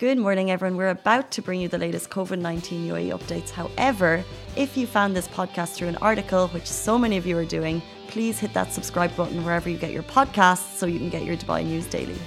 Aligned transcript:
Good 0.00 0.16
morning, 0.16 0.50
everyone. 0.50 0.78
We're 0.78 0.88
about 0.88 1.30
to 1.32 1.42
bring 1.42 1.60
you 1.60 1.68
the 1.68 1.76
latest 1.76 2.08
COVID 2.08 2.38
19 2.38 2.88
UAE 2.88 3.10
updates. 3.18 3.50
However, 3.50 4.24
if 4.56 4.74
you 4.74 4.86
found 4.86 5.14
this 5.14 5.28
podcast 5.28 5.74
through 5.74 5.88
an 5.88 5.96
article, 5.96 6.48
which 6.54 6.64
so 6.64 6.96
many 6.96 7.18
of 7.18 7.26
you 7.26 7.36
are 7.36 7.44
doing, 7.44 7.82
please 8.08 8.38
hit 8.38 8.54
that 8.54 8.72
subscribe 8.72 9.14
button 9.14 9.44
wherever 9.44 9.68
you 9.68 9.76
get 9.76 9.92
your 9.92 10.04
podcasts 10.04 10.78
so 10.78 10.86
you 10.86 10.98
can 10.98 11.10
get 11.10 11.24
your 11.24 11.36
Dubai 11.36 11.62
news 11.66 11.84
daily. 11.84 12.18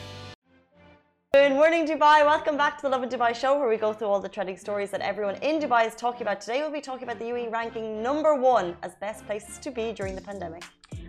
Good 1.33 1.53
morning, 1.53 1.87
Dubai. 1.87 2.23
Welcome 2.23 2.57
back 2.57 2.77
to 2.77 2.83
the 2.83 2.89
Lovin 2.89 3.09
Dubai 3.09 3.33
show, 3.33 3.57
where 3.57 3.67
we 3.67 3.77
go 3.77 3.91
through 3.91 4.09
all 4.09 4.19
the 4.19 4.29
trending 4.29 4.57
stories 4.65 4.91
that 4.91 5.01
everyone 5.01 5.37
in 5.37 5.59
Dubai 5.59 5.87
is 5.87 5.95
talking 5.95 6.21
about. 6.21 6.41
Today, 6.41 6.61
we'll 6.61 6.77
be 6.81 6.85
talking 6.89 7.05
about 7.07 7.17
the 7.17 7.25
UAE 7.25 7.51
ranking 7.51 8.03
number 8.03 8.35
one 8.35 8.77
as 8.83 8.93
best 9.07 9.25
places 9.25 9.57
to 9.57 9.71
be 9.71 9.93
during 9.93 10.13
the 10.13 10.21
pandemic 10.21 10.63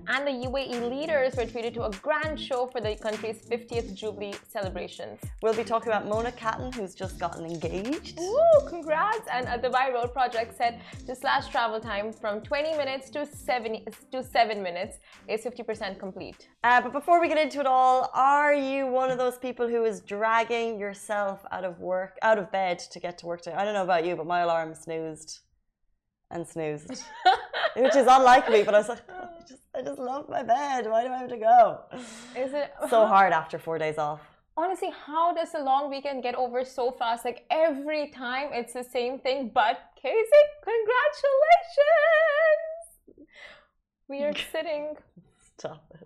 and 0.09 0.27
the 0.27 0.46
UAE 0.48 0.91
leaders 0.91 1.34
were 1.36 1.46
treated 1.46 1.75
to 1.75 1.84
a 1.84 1.91
grand 2.02 2.39
show 2.39 2.66
for 2.66 2.80
the 2.80 2.96
country's 2.96 3.41
50th 3.43 3.95
Jubilee 3.95 4.34
celebrations. 4.48 5.18
We'll 5.43 5.54
be 5.54 5.64
talking 5.64 5.89
about 5.89 6.07
Mona 6.07 6.32
Kattan, 6.32 6.75
who's 6.75 6.95
just 6.95 7.18
gotten 7.18 7.46
engaged. 7.46 8.18
Woo, 8.18 8.68
congrats! 8.68 9.26
And 9.32 9.46
a 9.46 9.59
Dubai 9.59 9.93
Road 9.93 10.12
Project 10.12 10.57
said 10.57 10.81
to 11.07 11.14
slash 11.14 11.48
travel 11.48 11.81
time 11.81 12.12
from 12.12 12.40
20 12.43 12.76
minutes 12.76 13.11
to 13.11 13.26
7, 13.26 13.85
to 14.12 14.22
7 14.22 14.62
minutes 14.62 14.98
is 15.29 15.43
50% 15.45 15.98
complete. 15.98 16.48
Uh, 16.62 16.81
but 16.81 16.93
before 16.93 17.21
we 17.21 17.29
get 17.29 17.39
into 17.39 17.61
it 17.61 17.67
all, 17.67 18.11
are 18.14 18.54
you 18.54 18.86
one 18.86 19.11
of 19.11 19.18
those 19.18 19.39
people 19.39 19.68
who 19.68 19.84
is 19.84 20.00
dragging 20.00 20.79
yourself 20.79 21.45
out 21.50 21.64
of 21.64 21.81
work, 21.81 22.18
out 22.23 22.39
of 22.39 22.50
bed 22.53 22.79
to 22.79 23.00
get 23.00 23.18
to 23.18 23.26
work 23.26 23.43
today? 23.43 23.57
I 23.57 23.64
don't 23.64 23.75
know 23.75 23.84
about 23.84 24.04
you, 24.04 24.17
but 24.17 24.26
my 24.26 24.40
alarm 24.40 24.75
snoozed 24.75 25.40
and 26.31 26.46
snoozed, 26.46 27.04
which 27.76 27.96
is 27.96 28.06
unlike 28.08 28.50
me. 28.50 28.62
But 28.62 28.74
I 28.74 28.78
was 28.78 28.88
like, 28.88 29.02
oh, 29.08 29.28
I, 29.38 29.48
just, 29.48 29.62
I 29.74 29.82
just 29.82 29.98
love 29.98 30.28
my 30.28 30.42
bed. 30.42 30.90
Why 30.90 31.04
do 31.04 31.12
I 31.12 31.18
have 31.18 31.30
to 31.30 31.36
go? 31.36 31.80
Is 32.36 32.52
it 32.52 32.72
so 32.91 33.06
hard 33.06 33.33
after 33.33 33.58
four 33.58 33.78
days 33.78 33.98
off? 33.98 34.20
Honestly, 34.56 34.91
how 35.06 35.34
does 35.34 35.52
a 35.55 35.58
long 35.58 35.91
weekend 35.91 36.22
get 36.22 36.36
over 36.36 36.64
so 36.64 36.92
fast? 36.92 37.24
Like 37.24 37.44
every 37.50 38.10
time 38.10 38.50
it's 38.52 38.72
the 38.72 38.84
same 38.84 39.19
thing. 39.19 39.50
But 39.52 39.80
Casey, 40.00 40.44
congratulations! 40.62 43.28
We 44.09 44.22
are 44.22 44.34
sitting 44.53 44.94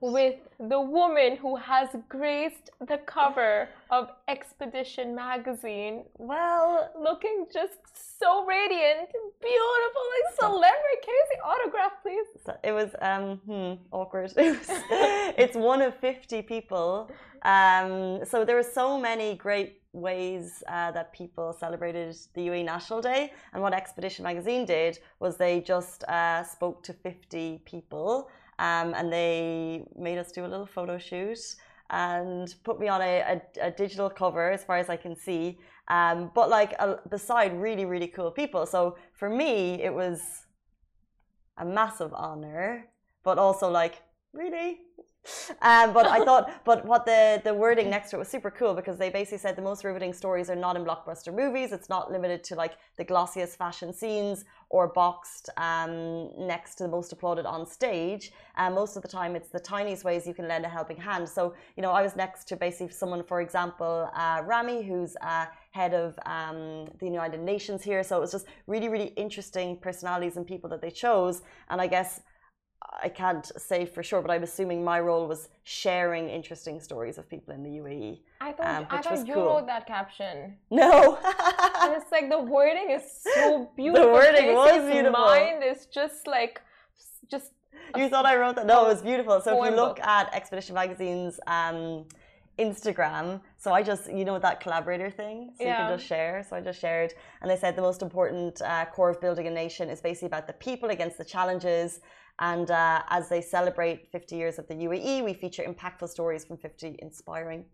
with 0.00 0.36
the 0.58 0.80
woman 0.80 1.36
who 1.36 1.56
has 1.56 1.88
graced 2.08 2.70
the 2.86 2.98
cover 2.98 3.68
of 3.90 4.10
Expedition 4.28 5.14
magazine. 5.14 6.04
Well, 6.18 6.90
looking 7.00 7.46
just 7.52 8.18
so 8.20 8.44
radiant, 8.44 9.08
beautiful, 9.40 10.04
like 10.14 10.34
celebrity. 10.38 10.98
Casey, 11.02 11.40
autograph, 11.44 11.92
please? 12.02 12.26
It 12.62 12.72
was 12.72 12.90
um 13.00 13.40
hmm, 13.46 13.72
awkward. 13.92 14.32
It 14.36 14.58
was, 14.58 14.68
it's 15.38 15.56
one 15.56 15.82
of 15.82 15.94
fifty 15.96 16.42
people. 16.42 17.10
Um, 17.42 18.24
so 18.24 18.44
there 18.44 18.56
were 18.56 18.70
so 18.82 18.98
many 18.98 19.34
great 19.34 19.80
ways 19.92 20.62
uh, 20.68 20.90
that 20.92 21.12
people 21.12 21.56
celebrated 21.58 22.16
the 22.34 22.42
UAE 22.48 22.64
National 22.64 23.00
Day. 23.00 23.32
And 23.52 23.62
what 23.62 23.72
Expedition 23.72 24.22
magazine 24.24 24.64
did 24.64 24.98
was 25.20 25.36
they 25.36 25.60
just 25.60 26.04
uh, 26.04 26.42
spoke 26.42 26.82
to 26.84 26.92
50 26.92 27.62
people 27.64 28.28
um, 28.58 28.94
and 28.94 29.12
they 29.12 29.84
made 29.96 30.18
us 30.18 30.32
do 30.32 30.44
a 30.44 30.48
little 30.48 30.66
photo 30.66 30.98
shoot 30.98 31.38
and 31.90 32.54
put 32.64 32.78
me 32.78 32.88
on 32.88 33.00
a, 33.00 33.20
a, 33.20 33.68
a 33.68 33.70
digital 33.70 34.10
cover 34.10 34.50
as 34.50 34.62
far 34.64 34.76
as 34.76 34.88
I 34.88 34.96
can 34.96 35.16
see. 35.16 35.58
Um, 35.88 36.30
but 36.34 36.50
like 36.50 36.74
beside 37.08 37.58
really, 37.58 37.86
really 37.86 38.08
cool 38.08 38.30
people. 38.30 38.66
So 38.66 38.96
for 39.14 39.30
me, 39.30 39.82
it 39.82 39.92
was 39.92 40.20
a 41.56 41.64
massive 41.64 42.12
honor, 42.12 42.88
but 43.24 43.38
also 43.38 43.70
like, 43.70 44.02
really? 44.32 44.80
Um, 45.62 45.92
but 45.92 46.06
I 46.06 46.24
thought, 46.24 46.50
but 46.64 46.84
what 46.84 47.04
the, 47.04 47.40
the 47.44 47.52
wording 47.52 47.90
next 47.90 48.10
to 48.10 48.16
it 48.16 48.18
was 48.20 48.28
super 48.28 48.50
cool 48.50 48.74
because 48.74 48.98
they 48.98 49.10
basically 49.10 49.38
said 49.38 49.56
the 49.56 49.62
most 49.62 49.84
riveting 49.84 50.12
stories 50.12 50.48
are 50.48 50.56
not 50.56 50.76
in 50.76 50.84
blockbuster 50.84 51.34
movies. 51.34 51.72
It's 51.72 51.88
not 51.88 52.10
limited 52.10 52.44
to 52.44 52.54
like 52.54 52.74
the 52.96 53.04
glossiest 53.04 53.56
fashion 53.56 53.92
scenes 53.92 54.44
or 54.70 54.88
boxed 54.88 55.48
um, 55.56 56.30
next 56.38 56.76
to 56.76 56.84
the 56.84 56.88
most 56.88 57.12
applauded 57.12 57.46
on 57.46 57.66
stage. 57.66 58.32
And 58.56 58.74
most 58.74 58.96
of 58.96 59.02
the 59.02 59.08
time, 59.08 59.34
it's 59.34 59.48
the 59.48 59.60
tiniest 59.60 60.04
ways 60.04 60.26
you 60.26 60.34
can 60.34 60.46
lend 60.46 60.64
a 60.64 60.68
helping 60.68 60.96
hand. 60.96 61.28
So, 61.28 61.54
you 61.76 61.82
know, 61.82 61.90
I 61.90 62.02
was 62.02 62.16
next 62.16 62.48
to 62.48 62.56
basically 62.56 62.92
someone, 62.92 63.24
for 63.24 63.40
example, 63.40 64.10
uh, 64.14 64.42
Rami, 64.44 64.82
who's 64.82 65.16
uh, 65.22 65.46
head 65.70 65.94
of 65.94 66.18
um, 66.26 66.86
the 67.00 67.06
United 67.06 67.40
Nations 67.40 67.82
here. 67.82 68.02
So 68.02 68.18
it 68.18 68.20
was 68.20 68.32
just 68.32 68.46
really, 68.66 68.88
really 68.88 69.12
interesting 69.16 69.76
personalities 69.78 70.36
and 70.36 70.46
people 70.46 70.68
that 70.70 70.82
they 70.82 70.90
chose. 70.90 71.42
And 71.70 71.80
I 71.80 71.86
guess 71.86 72.20
I 73.02 73.08
can't 73.08 73.50
say 73.60 73.84
for 73.86 74.02
sure, 74.02 74.20
but 74.22 74.30
I'm 74.30 74.42
assuming 74.42 74.82
my 74.84 75.00
role 75.00 75.26
was 75.26 75.48
sharing 75.64 76.28
interesting 76.28 76.80
stories 76.80 77.18
of 77.18 77.28
people 77.28 77.54
in 77.54 77.62
the 77.62 77.70
UAE. 77.70 78.20
I 78.40 78.52
thought, 78.52 78.66
um, 78.66 78.86
I 78.90 79.02
thought 79.02 79.26
you 79.26 79.34
cool. 79.34 79.46
wrote 79.46 79.66
that 79.66 79.86
caption. 79.86 80.56
No. 80.70 81.18
and 81.82 81.92
it's 81.96 82.10
like 82.10 82.28
the 82.28 82.40
wording 82.40 82.90
is 82.90 83.02
so 83.34 83.70
beautiful. 83.76 84.06
The 84.06 84.12
wording 84.12 84.54
was 84.54 84.90
beautiful. 84.90 85.20
Mind 85.24 85.62
is 85.64 85.86
just 85.86 86.26
like, 86.26 86.60
just. 87.30 87.52
You 87.96 88.08
thought 88.08 88.26
I 88.26 88.36
wrote 88.36 88.56
that? 88.56 88.66
No, 88.66 88.84
it 88.86 88.88
was 88.88 89.02
beautiful. 89.02 89.40
So 89.40 89.64
if 89.64 89.70
you 89.70 89.76
look 89.76 89.96
book. 89.96 90.06
at 90.06 90.34
Expedition 90.34 90.74
Magazine's 90.74 91.38
um, 91.46 92.04
Instagram, 92.58 93.40
so 93.60 93.72
I 93.72 93.82
just, 93.82 94.10
you 94.12 94.24
know, 94.24 94.38
that 94.38 94.60
collaborator 94.60 95.10
thing, 95.10 95.50
so 95.58 95.64
yeah. 95.64 95.70
you 95.70 95.88
can 95.88 95.98
just 95.98 96.08
share. 96.08 96.46
So 96.48 96.54
I 96.54 96.60
just 96.60 96.80
shared, 96.80 97.12
and 97.42 97.50
they 97.50 97.56
said 97.56 97.74
the 97.74 97.82
most 97.82 98.02
important 98.02 98.62
uh, 98.62 98.84
core 98.86 99.10
of 99.10 99.20
building 99.20 99.48
a 99.48 99.50
nation 99.50 99.90
is 99.90 100.00
basically 100.00 100.26
about 100.26 100.46
the 100.46 100.52
people 100.54 100.90
against 100.90 101.18
the 101.18 101.24
challenges. 101.24 102.00
And 102.38 102.70
uh, 102.70 103.02
as 103.08 103.28
they 103.28 103.40
celebrate 103.40 104.12
50 104.12 104.36
years 104.36 104.60
of 104.60 104.68
the 104.68 104.74
UAE, 104.74 105.24
we 105.24 105.34
feature 105.34 105.64
impactful 105.64 106.08
stories 106.08 106.44
from 106.44 106.56
50 106.56 107.00
inspiring 107.00 107.64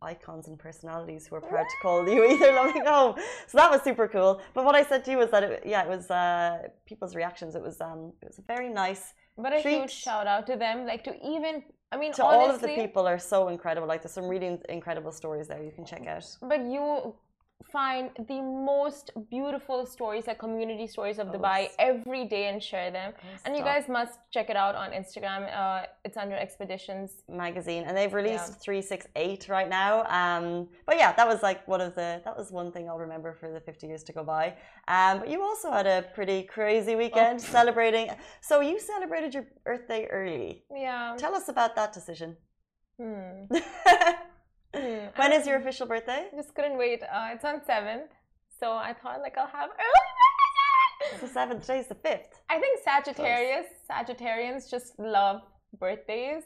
icons 0.00 0.48
and 0.48 0.58
personalities 0.58 1.26
who 1.26 1.36
are 1.36 1.40
proud 1.40 1.64
to 1.68 1.76
call 1.82 2.04
the 2.04 2.12
UAE 2.12 2.38
their 2.38 2.54
loving 2.54 2.84
home. 2.86 3.14
So 3.46 3.58
that 3.58 3.70
was 3.70 3.82
super 3.82 4.08
cool. 4.08 4.40
But 4.54 4.64
what 4.64 4.74
I 4.74 4.84
said 4.84 5.04
to 5.04 5.10
you 5.10 5.18
was 5.18 5.30
that, 5.30 5.42
it, 5.42 5.62
yeah, 5.66 5.82
it 5.82 5.88
was 5.88 6.10
uh, 6.10 6.68
people's 6.86 7.14
reactions. 7.14 7.54
It 7.54 7.62
was 7.62 7.80
um, 7.80 8.12
it 8.22 8.28
was 8.28 8.38
a 8.38 8.42
very 8.42 8.70
nice. 8.70 9.12
But 9.38 9.52
a 9.52 9.62
treat. 9.62 9.78
huge 9.78 9.90
shout 9.92 10.26
out 10.26 10.46
to 10.46 10.56
them, 10.56 10.86
like 10.86 11.04
to 11.04 11.14
even 11.26 11.62
I 11.92 11.96
mean, 11.96 12.12
to 12.14 12.24
honestly, 12.24 12.48
all 12.48 12.54
of 12.54 12.60
the 12.60 12.68
people 12.68 13.06
are 13.06 13.18
so 13.18 13.48
incredible. 13.48 13.86
Like, 13.86 14.02
there's 14.02 14.12
some 14.12 14.26
really 14.26 14.58
incredible 14.68 15.12
stories 15.12 15.46
there 15.46 15.62
you 15.62 15.70
can 15.70 15.84
check 15.84 16.06
out. 16.06 16.24
But 16.42 16.64
you 16.64 17.14
find 17.72 18.10
the 18.28 18.40
most 18.40 19.10
beautiful 19.30 19.86
stories, 19.86 20.26
like 20.26 20.38
community 20.38 20.86
stories 20.86 21.18
of 21.18 21.28
oh, 21.28 21.32
Dubai, 21.32 21.68
every 21.78 22.24
day 22.24 22.48
and 22.48 22.62
share 22.62 22.90
them. 22.90 23.12
Oh, 23.16 23.28
and 23.44 23.56
you 23.56 23.62
guys 23.62 23.88
must 23.88 24.18
check 24.30 24.50
it 24.50 24.56
out 24.56 24.74
on 24.74 24.90
Instagram. 24.90 25.40
Uh, 25.54 25.86
it's 26.04 26.16
under 26.16 26.36
Expeditions 26.36 27.22
magazine, 27.28 27.84
and 27.86 27.96
they've 27.96 28.12
released 28.12 28.52
yeah. 28.52 28.64
368 28.64 29.48
right 29.48 29.68
now. 29.68 30.04
Um, 30.20 30.68
but 30.86 30.96
yeah, 30.96 31.12
that 31.12 31.26
was 31.26 31.42
like 31.42 31.66
one 31.66 31.80
of 31.80 31.94
the 31.94 32.20
that 32.24 32.36
was 32.36 32.52
one 32.52 32.70
thing 32.72 32.88
I'll 32.88 32.98
remember 32.98 33.32
for 33.32 33.50
the 33.50 33.60
50 33.60 33.86
years 33.86 34.02
to 34.04 34.12
go 34.12 34.22
by. 34.22 34.54
Um, 34.88 35.20
but 35.20 35.28
you 35.28 35.42
also 35.42 35.70
had 35.70 35.86
a 35.86 36.04
pretty 36.14 36.42
crazy 36.42 36.94
weekend 36.94 37.40
oh. 37.42 37.52
celebrating. 37.58 38.10
So 38.40 38.60
you 38.60 38.78
celebrated 38.80 39.34
your 39.34 39.46
birthday 39.64 40.06
early. 40.10 40.64
Yeah. 40.74 41.16
Tell 41.18 41.34
us 41.34 41.48
about 41.48 41.74
that 41.76 41.92
decision. 41.92 42.36
Hmm. 43.00 43.44
When 45.16 45.32
is 45.32 45.46
your 45.46 45.56
official 45.56 45.86
birthday? 45.86 46.28
Just 46.34 46.54
couldn't 46.54 46.76
wait. 46.76 47.02
Uh, 47.02 47.28
it's 47.32 47.44
on 47.44 47.60
seventh, 47.64 48.10
so 48.60 48.72
I 48.72 48.92
thought 49.00 49.20
like 49.20 49.36
I'll 49.38 49.46
have 49.46 49.70
early 49.70 50.12
birthday. 50.20 51.26
the 51.26 51.32
seventh. 51.32 51.60
Today's 51.62 51.88
the 51.88 51.94
fifth. 51.94 52.40
I 52.50 52.58
think 52.58 52.80
Sagittarius, 52.84 53.66
Sagittarians 53.90 54.70
just 54.70 54.98
love 54.98 55.42
birthdays. 55.78 56.42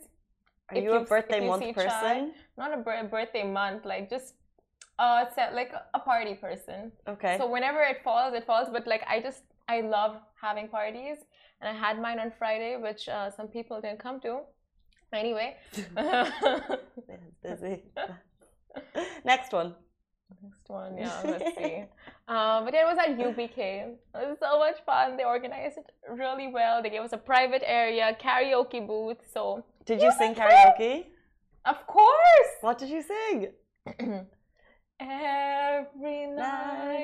Are 0.70 0.76
if 0.76 0.84
you 0.84 0.92
a 0.92 1.04
birthday 1.04 1.46
month 1.46 1.74
person? 1.74 2.32
not 2.56 2.72
a 2.72 3.04
birthday 3.16 3.42
month, 3.42 3.84
like 3.84 4.08
just 4.08 4.34
uh, 4.98 5.24
set 5.34 5.54
like 5.54 5.72
a 5.94 5.98
party 5.98 6.34
person. 6.34 6.92
Okay. 7.08 7.36
So 7.38 7.50
whenever 7.50 7.80
it 7.82 7.98
falls, 8.04 8.34
it 8.34 8.46
falls. 8.46 8.69
But 8.72 8.86
like 8.86 9.02
I 9.08 9.20
just 9.20 9.42
I 9.69 9.80
love 9.80 10.16
having 10.40 10.69
parties, 10.69 11.19
and 11.60 11.66
I 11.69 11.78
had 11.78 12.00
mine 12.00 12.20
on 12.20 12.32
Friday, 12.38 12.76
which 12.76 13.08
uh, 13.08 13.30
some 13.30 13.48
people 13.48 13.80
didn't 13.80 13.98
come 13.98 14.20
to. 14.20 14.40
Anyway. 15.12 15.56
busy. 17.43 17.82
Next 19.25 19.53
one. 19.53 19.75
Next 20.43 20.69
one, 20.69 20.97
yeah, 20.97 21.21
let's 21.25 21.56
see. 21.56 21.84
Um, 22.29 22.64
but 22.64 22.73
it 22.73 22.84
was 22.84 22.96
at 22.99 23.19
UBK. 23.19 23.58
It 23.58 23.99
was 24.14 24.38
so 24.40 24.58
much 24.58 24.76
fun. 24.87 25.17
They 25.17 25.25
organized 25.25 25.76
it 25.79 25.87
really 26.08 26.49
well. 26.49 26.82
They 26.82 26.90
gave 26.90 27.02
us 27.02 27.12
a 27.12 27.19
private 27.19 27.62
area, 27.67 28.17
karaoke 28.23 28.87
booth. 28.87 29.19
So 29.32 29.64
did 29.84 30.00
you 30.00 30.12
sing 30.19 30.34
karaoke? 30.34 31.06
Of 31.64 31.87
course. 31.87 32.52
What 32.61 32.79
did 32.79 32.90
you 32.90 33.02
sing? 33.02 33.49
Every 35.00 36.26
night 36.26 37.00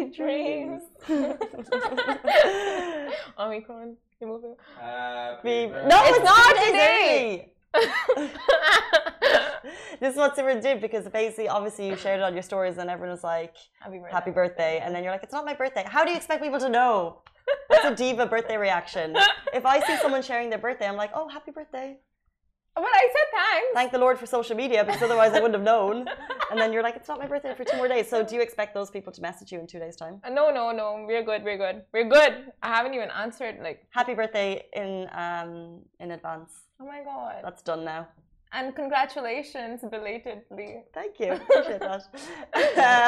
my 0.00 0.08
dreams. 0.16 0.82
Omicron. 3.38 3.96
You're 4.20 4.30
moving. 4.30 4.54
Happy 4.78 5.64
uh, 5.64 5.88
no, 5.88 6.02
it's, 6.04 6.22
not 6.22 6.54
today. 6.66 7.52
this 10.00 10.12
is 10.12 10.16
what 10.16 10.36
Simran 10.36 10.60
did 10.60 10.82
because 10.82 11.08
basically, 11.08 11.48
obviously, 11.48 11.88
you 11.88 11.96
shared 11.96 12.20
it 12.20 12.22
on 12.22 12.34
your 12.34 12.42
stories 12.42 12.76
and 12.76 12.90
everyone 12.90 13.12
was 13.12 13.24
like, 13.24 13.54
"Happy 13.78 13.98
birthday!" 13.98 14.12
Happy 14.12 14.30
birthday. 14.30 14.80
And 14.84 14.94
then 14.94 15.02
you're 15.02 15.12
like, 15.12 15.22
"It's 15.22 15.32
not 15.32 15.46
my 15.46 15.54
birthday." 15.54 15.84
How 15.86 16.04
do 16.04 16.10
you 16.10 16.16
expect 16.16 16.42
people 16.42 16.60
to 16.60 16.68
know? 16.68 17.22
That's 17.70 17.86
a 17.86 17.94
diva 17.94 18.26
birthday 18.26 18.58
reaction. 18.58 19.16
If 19.54 19.64
I 19.64 19.80
see 19.86 19.96
someone 19.96 20.20
sharing 20.22 20.50
their 20.50 20.58
birthday, 20.58 20.86
I'm 20.86 20.96
like, 20.96 21.12
"Oh, 21.14 21.28
happy 21.28 21.50
birthday." 21.50 21.96
But 22.80 22.94
I 22.94 23.08
said 23.16 23.28
thanks. 23.40 23.74
Thank 23.74 23.92
the 23.92 23.98
Lord 23.98 24.18
for 24.18 24.26
social 24.26 24.56
media 24.56 24.84
because 24.84 25.02
otherwise 25.02 25.32
I 25.32 25.40
wouldn't 25.40 25.54
have 25.54 25.62
known. 25.62 26.06
And 26.50 26.58
then 26.58 26.72
you're 26.72 26.82
like, 26.82 26.96
it's 26.96 27.08
not 27.08 27.18
my 27.18 27.26
birthday 27.26 27.54
for 27.54 27.64
two 27.64 27.76
more 27.76 27.88
days. 27.88 28.08
So 28.08 28.24
do 28.24 28.34
you 28.34 28.40
expect 28.40 28.74
those 28.74 28.90
people 28.90 29.12
to 29.12 29.20
message 29.22 29.52
you 29.52 29.60
in 29.60 29.66
two 29.66 29.78
days' 29.78 29.96
time? 29.96 30.20
Uh, 30.24 30.30
no, 30.30 30.50
no, 30.50 30.72
no. 30.72 31.04
We're 31.06 31.22
good. 31.22 31.44
We're 31.44 31.58
good. 31.58 31.82
We're 31.92 32.08
good. 32.08 32.52
I 32.62 32.68
haven't 32.76 32.94
even 32.94 33.10
answered. 33.10 33.58
Like, 33.62 33.86
happy 33.90 34.14
birthday 34.14 34.64
in 34.74 35.08
um 35.12 35.80
in 36.00 36.10
advance. 36.12 36.52
Oh 36.80 36.86
my 36.86 37.02
god. 37.04 37.36
That's 37.44 37.62
done 37.62 37.84
now. 37.84 38.08
And 38.52 38.74
congratulations 38.74 39.80
belatedly. 39.88 40.82
Thank 40.92 41.20
you. 41.20 41.32
Appreciate 41.50 41.80
that. 41.80 42.02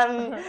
um, 0.08 0.40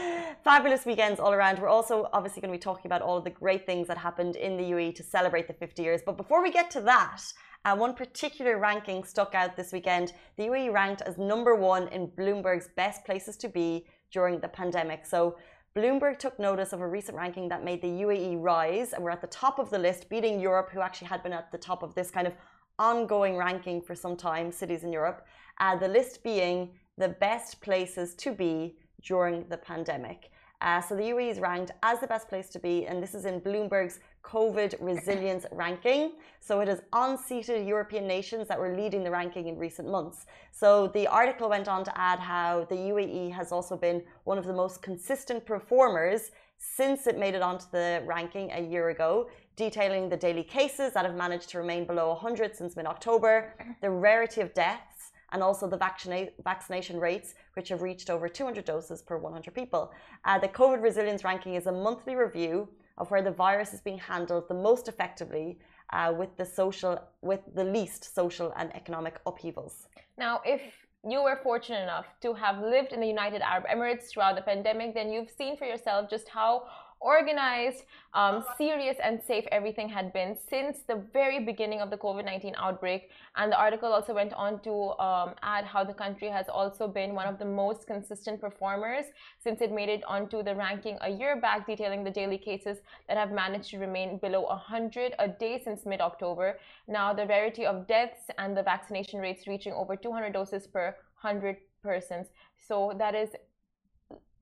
fabulous 0.44 0.86
weekends 0.86 1.20
all 1.20 1.34
around. 1.34 1.58
We're 1.58 1.68
also 1.68 2.10
obviously 2.14 2.42
going 2.42 2.52
to 2.52 2.58
be 2.60 2.62
talking 2.62 2.86
about 2.86 3.02
all 3.02 3.18
of 3.18 3.24
the 3.24 3.32
great 3.32 3.66
things 3.66 3.88
that 3.88 3.98
happened 3.98 4.36
in 4.36 4.56
the 4.56 4.64
UAE 4.64 4.94
to 4.96 5.04
celebrate 5.04 5.48
the 5.48 5.54
50 5.54 5.82
years. 5.82 6.02
But 6.06 6.16
before 6.16 6.44
we 6.44 6.52
get 6.52 6.70
to 6.72 6.82
that, 6.82 7.24
uh, 7.66 7.76
one 7.76 7.94
particular 7.94 8.58
ranking 8.58 9.04
stuck 9.04 9.34
out 9.36 9.56
this 9.56 9.72
weekend. 9.72 10.14
The 10.38 10.44
UAE 10.44 10.74
ranked 10.74 11.02
as 11.02 11.18
number 11.18 11.56
one 11.56 11.88
in 11.90 12.08
Bloomberg's 12.08 12.70
best 12.76 13.06
places 13.06 13.38
to 13.38 13.48
be 13.48 13.86
during 14.12 14.40
the 14.40 14.48
pandemic. 14.48 15.06
So 15.06 15.38
Bloomberg 15.76 16.20
took 16.20 16.38
notice 16.38 16.72
of 16.72 16.82
a 16.82 16.88
recent 16.88 17.18
ranking 17.18 17.50
that 17.50 17.64
made 17.64 17.82
the 17.82 17.88
UAE 17.88 18.40
rise, 18.40 18.94
and 18.94 19.04
we're 19.04 19.10
at 19.10 19.22
the 19.22 19.28
top 19.28 19.58
of 19.58 19.70
the 19.70 19.80
list, 19.80 20.08
beating 20.08 20.40
Europe, 20.40 20.70
who 20.72 20.82
actually 20.82 21.08
had 21.08 21.24
been 21.24 21.34
at 21.34 21.52
the 21.52 21.58
top 21.58 21.82
of 21.82 21.96
this 21.96 22.12
kind 22.12 22.28
of 22.28 22.34
ongoing 22.78 23.38
ranking 23.38 23.82
for 23.82 23.96
some 23.96 24.16
time, 24.16 24.52
cities 24.52 24.84
in 24.84 24.94
Europe. 24.94 25.26
Uh, 25.60 25.76
the 25.76 25.88
list 25.88 26.24
being 26.24 26.70
the 26.98 27.10
best 27.10 27.60
places 27.62 28.14
to 28.16 28.32
be 28.32 28.76
during 29.02 29.46
the 29.50 29.58
pandemic. 29.58 30.32
Uh, 30.62 30.80
so 30.80 30.96
the 30.96 31.04
UAE 31.04 31.32
is 31.32 31.40
ranked 31.40 31.72
as 31.82 32.00
the 32.00 32.08
best 32.08 32.28
place 32.30 32.50
to 32.50 32.60
be, 32.60 32.86
and 32.86 33.02
this 33.02 33.16
is 33.16 33.26
in 33.26 33.42
Bloomberg's 33.42 34.00
COVID 34.24 34.76
resilience 34.80 35.46
ranking. 35.52 36.14
So 36.40 36.62
it 36.62 36.68
is 36.68 36.82
unseated 36.94 37.68
European 37.68 38.08
nations 38.08 38.48
that 38.48 38.60
were 38.60 38.76
leading 38.76 39.04
the 39.04 39.12
ranking 39.12 39.48
in 39.48 39.58
recent 39.58 39.88
months. 39.88 40.26
So 40.52 40.88
the 40.88 41.08
article 41.08 41.50
went 41.50 41.68
on 41.68 41.84
to 41.84 41.98
add 41.98 42.20
how 42.20 42.66
the 42.70 42.76
UAE 42.76 43.32
has 43.34 43.52
also 43.52 43.78
been 43.78 44.02
one 44.24 44.38
of 44.38 44.46
the 44.46 44.54
most 44.54 44.82
consistent 44.82 45.46
performers 45.46 46.32
since 46.58 47.08
it 47.08 47.18
made 47.18 47.36
it 47.36 47.42
onto 47.42 47.66
the 47.72 48.02
ranking 48.06 48.50
a 48.52 48.62
year 48.62 48.90
ago, 48.90 49.30
detailing 49.56 50.10
the 50.10 50.18
daily 50.18 50.44
cases 50.44 50.94
that 50.94 51.06
have 51.06 51.16
managed 51.16 51.50
to 51.50 51.58
remain 51.58 51.86
below 51.86 52.10
100 52.10 52.56
since 52.56 52.76
mid 52.76 52.86
October, 52.86 53.54
the 53.82 53.90
rarity 53.90 54.40
of 54.40 54.54
deaths, 54.54 55.12
and 55.34 55.44
also 55.44 55.68
the 55.68 55.78
vaccina- 55.78 56.32
vaccination 56.44 57.00
rates, 57.00 57.34
which 57.56 57.70
have 57.70 57.82
reached 57.82 58.10
over 58.10 58.30
200 58.30 58.64
doses 58.64 59.02
per 59.02 59.18
100 59.18 59.54
people. 59.54 59.92
Uh, 60.24 60.40
the 60.40 60.48
COVID 60.48 60.82
resilience 60.82 61.24
ranking 61.24 61.56
is 61.56 61.68
a 61.68 61.72
monthly 61.72 62.16
review 62.16 62.70
of 62.98 63.10
where 63.12 63.22
the 63.22 63.32
virus 63.32 63.74
is 63.74 63.82
being 63.82 63.98
handled 63.98 64.48
the 64.48 64.54
most 64.54 64.88
effectively 64.88 65.60
uh, 65.92 66.14
with 66.18 66.36
the 66.38 66.46
social, 66.46 67.00
with 67.22 67.42
the 67.56 67.64
least 67.64 68.14
social 68.16 68.54
and 68.58 68.76
economic 68.76 69.20
upheavals. 69.26 69.88
Now, 70.18 70.42
if 70.46 70.62
you 71.08 71.24
were 71.24 71.40
fortunate 71.44 71.84
enough 71.84 72.06
to 72.22 72.34
have 72.34 72.60
lived 72.62 72.94
in 72.94 73.00
the 73.02 73.08
United 73.08 73.42
Arab 73.42 73.66
Emirates 73.68 74.06
throughout 74.10 74.36
the 74.36 74.42
pandemic, 74.42 74.94
then 74.94 75.12
you've 75.12 75.30
seen 75.30 75.58
for 75.58 75.66
yourself 75.66 76.10
just 76.10 76.30
how 76.30 76.64
organized, 77.04 77.84
um, 78.14 78.44
serious, 78.58 78.98
and 79.04 79.22
safe 79.22 79.46
everything 79.52 79.90
had 79.90 80.14
been 80.14 80.36
since 80.50 80.80
the 80.88 80.96
very 81.12 81.40
beginning 81.40 81.82
of 81.82 81.90
the 81.90 81.98
COVID 81.98 82.26
19 82.26 82.56
outbreak. 82.58 83.10
And 83.36 83.52
the 83.52 83.60
article 83.60 83.92
also 83.92 84.14
went 84.14 84.34
on 84.34 84.60
to 84.62 84.74
um, 85.00 85.36
add 85.44 85.66
how 85.66 85.84
the 85.84 85.94
country 85.94 86.30
has 86.30 86.48
also 86.48 86.88
been 86.88 87.14
one 87.14 87.28
of 87.28 87.38
the 87.38 87.46
most 87.46 87.86
consistent 87.86 88.40
performers 88.40 89.06
since 89.44 89.62
it 89.62 89.72
made 89.72 89.90
it 89.90 90.04
onto 90.08 90.42
the 90.42 90.56
ranking 90.56 90.98
a 91.02 91.10
year 91.10 91.40
back, 91.40 91.68
detailing 91.68 92.04
the 92.04 92.12
daily 92.12 92.38
cases 92.38 92.78
that 93.08 93.18
have 93.18 93.32
managed 93.32 93.70
to 93.72 93.78
remain 93.78 94.18
below 94.18 94.44
100 94.44 95.16
a 95.20 95.28
day 95.28 95.62
since 95.64 95.86
mid 95.86 96.02
October. 96.02 96.60
Now, 96.88 97.14
the 97.14 97.28
rarity 97.28 97.66
of 97.66 97.88
deaths 97.88 98.30
and 98.38 98.56
the 98.56 98.64
vaccination 98.64 99.20
rates 99.20 99.48
reaching 99.48 99.74
over 99.74 99.96
200 99.96 100.32
doses 100.32 100.66
per 100.68 100.96
100 101.22 101.58
persons. 101.84 102.28
So 102.68 102.94
that 102.98 103.14
is 103.14 103.30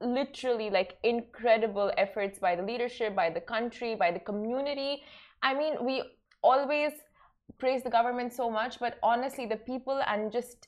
literally 0.01 0.69
like 0.69 0.98
incredible 1.03 1.92
efforts 1.98 2.39
by 2.39 2.56
the 2.56 2.63
leadership, 2.63 3.15
by 3.15 3.30
the 3.30 3.42
country, 3.42 3.95
by 3.95 4.12
the 4.12 4.19
community. 4.19 5.03
I 5.44 5.53
mean, 5.53 5.74
we 5.83 6.03
always 6.42 6.92
praise 7.57 7.83
the 7.83 7.89
government 7.89 8.33
so 8.33 8.50
much, 8.50 8.80
but 8.80 8.98
honestly, 9.03 9.45
the 9.45 9.57
people 9.57 10.01
and 10.07 10.31
just 10.31 10.68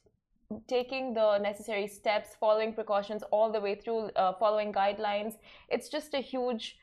taking 0.68 1.14
the 1.14 1.38
necessary 1.40 1.88
steps, 1.88 2.30
following 2.40 2.74
precautions 2.74 3.24
all 3.32 3.52
the 3.52 3.60
way 3.60 3.76
through, 3.76 4.10
uh, 4.16 4.34
following 4.34 4.72
guidelines, 4.72 5.34
it's 5.70 5.90
just 5.90 6.14
a 6.14 6.20
huge 6.20 6.78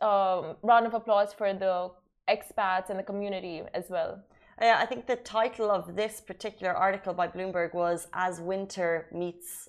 um, 0.00 0.56
round 0.62 0.86
of 0.86 0.94
applause 0.94 1.32
for 1.32 1.52
the 1.54 1.90
expats 2.28 2.90
and 2.90 2.98
the 2.98 3.02
community 3.02 3.62
as 3.74 3.90
well. 3.90 4.20
Yeah, 4.60 4.78
I 4.78 4.86
think 4.86 5.06
the 5.06 5.16
title 5.16 5.70
of 5.70 5.96
this 5.96 6.20
particular 6.20 6.72
article 6.72 7.14
by 7.14 7.28
Bloomberg 7.28 7.74
was 7.74 8.06
As 8.12 8.40
Winter 8.40 9.08
Meets 9.12 9.68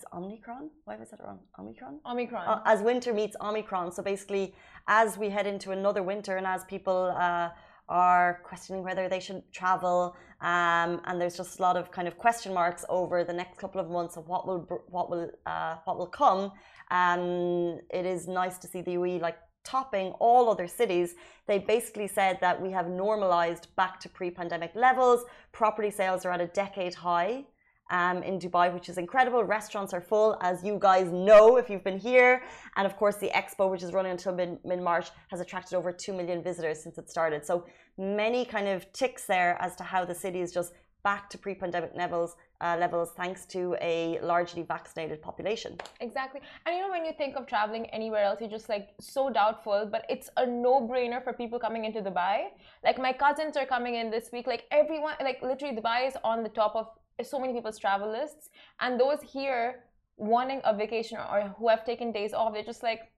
is 0.00 0.04
Omicron? 0.12 0.70
Why 0.84 0.96
was 0.96 1.10
that 1.10 1.20
wrong? 1.24 1.40
Omicron? 1.58 2.00
Omicron. 2.06 2.46
Uh, 2.46 2.62
as 2.64 2.80
winter 2.80 3.12
meets 3.12 3.36
Omicron. 3.40 3.92
So 3.92 4.02
basically, 4.02 4.54
as 4.88 5.18
we 5.18 5.28
head 5.30 5.46
into 5.46 5.70
another 5.70 6.02
winter 6.02 6.36
and 6.36 6.46
as 6.46 6.64
people 6.64 7.14
uh, 7.16 7.50
are 7.88 8.40
questioning 8.44 8.82
whether 8.82 9.08
they 9.08 9.20
should 9.20 9.42
travel, 9.52 10.16
um, 10.40 11.00
and 11.04 11.20
there's 11.20 11.36
just 11.36 11.58
a 11.58 11.62
lot 11.62 11.76
of 11.76 11.90
kind 11.90 12.08
of 12.08 12.16
question 12.16 12.54
marks 12.54 12.84
over 12.88 13.24
the 13.24 13.32
next 13.32 13.58
couple 13.58 13.80
of 13.80 13.90
months 13.90 14.16
of 14.16 14.26
what 14.26 14.46
will 14.46 14.60
what 14.88 15.10
will 15.10 15.30
uh, 15.46 15.76
what 15.84 15.98
will 15.98 16.12
come. 16.24 16.52
Um, 16.90 17.80
it 17.90 18.06
is 18.06 18.26
nice 18.26 18.56
to 18.58 18.66
see 18.66 18.80
the 18.80 18.92
UE 18.92 19.18
like 19.18 19.38
topping 19.62 20.12
all 20.18 20.48
other 20.48 20.66
cities. 20.66 21.14
They 21.46 21.58
basically 21.58 22.08
said 22.08 22.38
that 22.40 22.60
we 22.60 22.70
have 22.70 22.88
normalized 22.88 23.68
back 23.76 24.00
to 24.00 24.08
pre-pandemic 24.08 24.72
levels. 24.74 25.24
Property 25.52 25.90
sales 25.90 26.24
are 26.24 26.32
at 26.32 26.40
a 26.40 26.46
decade 26.46 26.94
high 26.94 27.44
um, 27.90 28.22
in 28.22 28.38
Dubai, 28.38 28.72
which 28.72 28.88
is 28.88 28.98
incredible. 28.98 29.44
Restaurants 29.44 29.92
are 29.92 30.00
full, 30.00 30.38
as 30.40 30.64
you 30.64 30.78
guys 30.80 31.10
know 31.10 31.56
if 31.56 31.68
you've 31.68 31.84
been 31.84 31.98
here. 31.98 32.42
And 32.76 32.86
of 32.86 32.96
course, 32.96 33.16
the 33.16 33.28
expo, 33.28 33.70
which 33.70 33.82
is 33.82 33.92
running 33.92 34.12
until 34.12 34.34
mid 34.34 34.82
March, 34.82 35.08
has 35.28 35.40
attracted 35.40 35.74
over 35.76 35.92
2 35.92 36.12
million 36.12 36.42
visitors 36.42 36.82
since 36.82 36.98
it 36.98 37.10
started. 37.10 37.44
So 37.44 37.66
many 37.98 38.44
kind 38.44 38.68
of 38.68 38.90
ticks 38.92 39.24
there 39.26 39.56
as 39.60 39.76
to 39.76 39.84
how 39.84 40.04
the 40.04 40.14
city 40.14 40.40
is 40.40 40.52
just 40.52 40.72
back 41.02 41.30
to 41.30 41.38
pre 41.38 41.54
pandemic 41.54 41.92
levels. 41.94 42.36
Uh, 42.62 42.76
levels 42.78 43.12
thanks 43.16 43.46
to 43.46 43.74
a 43.80 44.20
largely 44.22 44.62
vaccinated 44.62 45.22
population. 45.22 45.78
Exactly. 46.00 46.42
And 46.66 46.76
you 46.76 46.82
know, 46.82 46.90
when 46.90 47.06
you 47.06 47.12
think 47.16 47.34
of 47.36 47.46
traveling 47.46 47.86
anywhere 47.86 48.22
else, 48.22 48.38
you're 48.38 48.50
just 48.50 48.68
like 48.68 48.90
so 49.00 49.30
doubtful, 49.30 49.88
but 49.90 50.04
it's 50.10 50.28
a 50.36 50.44
no 50.44 50.86
brainer 50.86 51.24
for 51.24 51.32
people 51.32 51.58
coming 51.58 51.86
into 51.86 52.02
Dubai. 52.02 52.48
Like, 52.84 52.98
my 52.98 53.14
cousins 53.14 53.56
are 53.56 53.64
coming 53.64 53.94
in 53.94 54.10
this 54.10 54.28
week. 54.30 54.46
Like, 54.46 54.64
everyone, 54.70 55.14
like, 55.22 55.40
literally, 55.40 55.74
Dubai 55.74 56.06
is 56.06 56.16
on 56.22 56.42
the 56.42 56.50
top 56.50 56.76
of 56.76 56.88
so 57.24 57.38
many 57.38 57.52
people's 57.52 57.78
travel 57.78 58.10
lists 58.10 58.50
and 58.80 58.98
those 58.98 59.18
here 59.22 59.84
wanting 60.16 60.60
a 60.64 60.74
vacation 60.74 61.18
or 61.18 61.54
who 61.58 61.68
have 61.68 61.84
taken 61.84 62.12
days 62.12 62.32
off 62.32 62.52
they're 62.52 62.62
just 62.62 62.82
like 62.82 63.10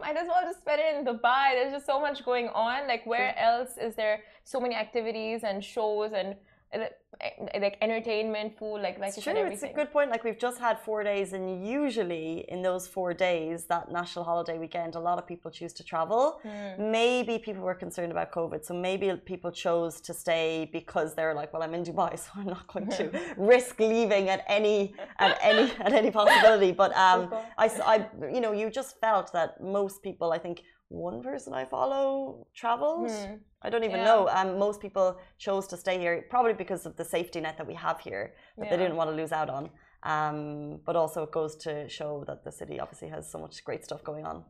might 0.00 0.16
as 0.16 0.26
well 0.28 0.42
just 0.42 0.60
spend 0.60 0.80
it 0.80 0.96
in 0.96 1.04
dubai. 1.04 1.54
There's 1.54 1.72
just 1.72 1.86
so 1.86 2.00
much 2.00 2.24
going 2.24 2.48
on. 2.48 2.86
Like 2.86 3.04
where 3.06 3.36
else 3.38 3.70
is 3.80 3.94
there 3.94 4.22
so 4.44 4.60
many 4.60 4.74
activities 4.74 5.44
and 5.44 5.62
shows 5.62 6.12
and 6.12 6.36
like 7.60 7.76
entertainment, 7.80 8.56
food, 8.58 8.78
like 8.80 8.98
like 8.98 9.12
it's 9.16 9.22
true. 9.22 9.34
It's 9.34 9.64
a 9.64 9.72
good 9.72 9.90
point. 9.90 10.10
Like 10.10 10.22
we've 10.22 10.38
just 10.38 10.58
had 10.58 10.78
four 10.78 11.02
days, 11.02 11.32
and 11.32 11.66
usually 11.66 12.44
in 12.48 12.62
those 12.62 12.86
four 12.86 13.12
days, 13.12 13.64
that 13.64 13.90
national 13.90 14.24
holiday 14.24 14.56
weekend, 14.58 14.94
a 14.94 15.00
lot 15.00 15.18
of 15.18 15.26
people 15.26 15.50
choose 15.50 15.72
to 15.74 15.84
travel. 15.84 16.40
Mm. 16.44 16.90
Maybe 16.92 17.38
people 17.38 17.62
were 17.62 17.74
concerned 17.74 18.12
about 18.12 18.30
COVID, 18.30 18.64
so 18.64 18.72
maybe 18.72 19.12
people 19.24 19.50
chose 19.50 20.00
to 20.02 20.14
stay 20.14 20.70
because 20.72 21.14
they're 21.16 21.34
like, 21.34 21.52
well, 21.52 21.62
I'm 21.62 21.74
in 21.74 21.82
Dubai, 21.82 22.16
so 22.24 22.30
I'm 22.36 22.46
not 22.46 22.66
going 22.68 22.88
to 22.98 23.10
risk 23.36 23.80
leaving 23.80 24.28
at 24.28 24.44
any 24.48 24.94
at 25.18 25.38
any 25.42 25.72
at 25.80 25.92
any 25.92 26.10
possibility. 26.10 26.70
But 26.70 26.96
um, 27.06 27.34
I, 27.58 27.66
I, 27.94 28.06
you 28.32 28.40
know, 28.40 28.52
you 28.52 28.70
just 28.70 29.00
felt 29.00 29.32
that 29.32 29.60
most 29.60 30.02
people, 30.02 30.30
I 30.32 30.38
think 30.38 30.62
one 30.88 31.22
person 31.22 31.52
I 31.52 31.64
follow 31.64 32.46
travels. 32.54 33.12
Mm. 33.12 33.40
I 33.62 33.70
don't 33.70 33.84
even 33.84 33.98
yeah. 33.98 34.04
know. 34.04 34.28
Um, 34.28 34.58
most 34.58 34.80
people 34.80 35.18
chose 35.38 35.66
to 35.68 35.76
stay 35.76 35.98
here 35.98 36.24
probably 36.30 36.54
because 36.54 36.86
of 36.86 36.96
the 36.96 37.04
safety 37.04 37.40
net 37.40 37.58
that 37.58 37.66
we 37.66 37.74
have 37.74 38.00
here 38.00 38.34
that 38.56 38.64
yeah. 38.64 38.70
they 38.70 38.82
didn't 38.82 38.96
want 38.96 39.10
to 39.10 39.16
lose 39.16 39.32
out 39.32 39.50
on. 39.50 39.70
Um, 40.02 40.80
but 40.86 40.96
also 40.96 41.24
it 41.24 41.32
goes 41.32 41.56
to 41.56 41.88
show 41.88 42.24
that 42.26 42.44
the 42.44 42.52
city 42.52 42.78
obviously 42.80 43.08
has 43.08 43.30
so 43.30 43.38
much 43.38 43.64
great 43.64 43.84
stuff 43.84 44.02
going 44.04 44.24
on. 44.24 44.44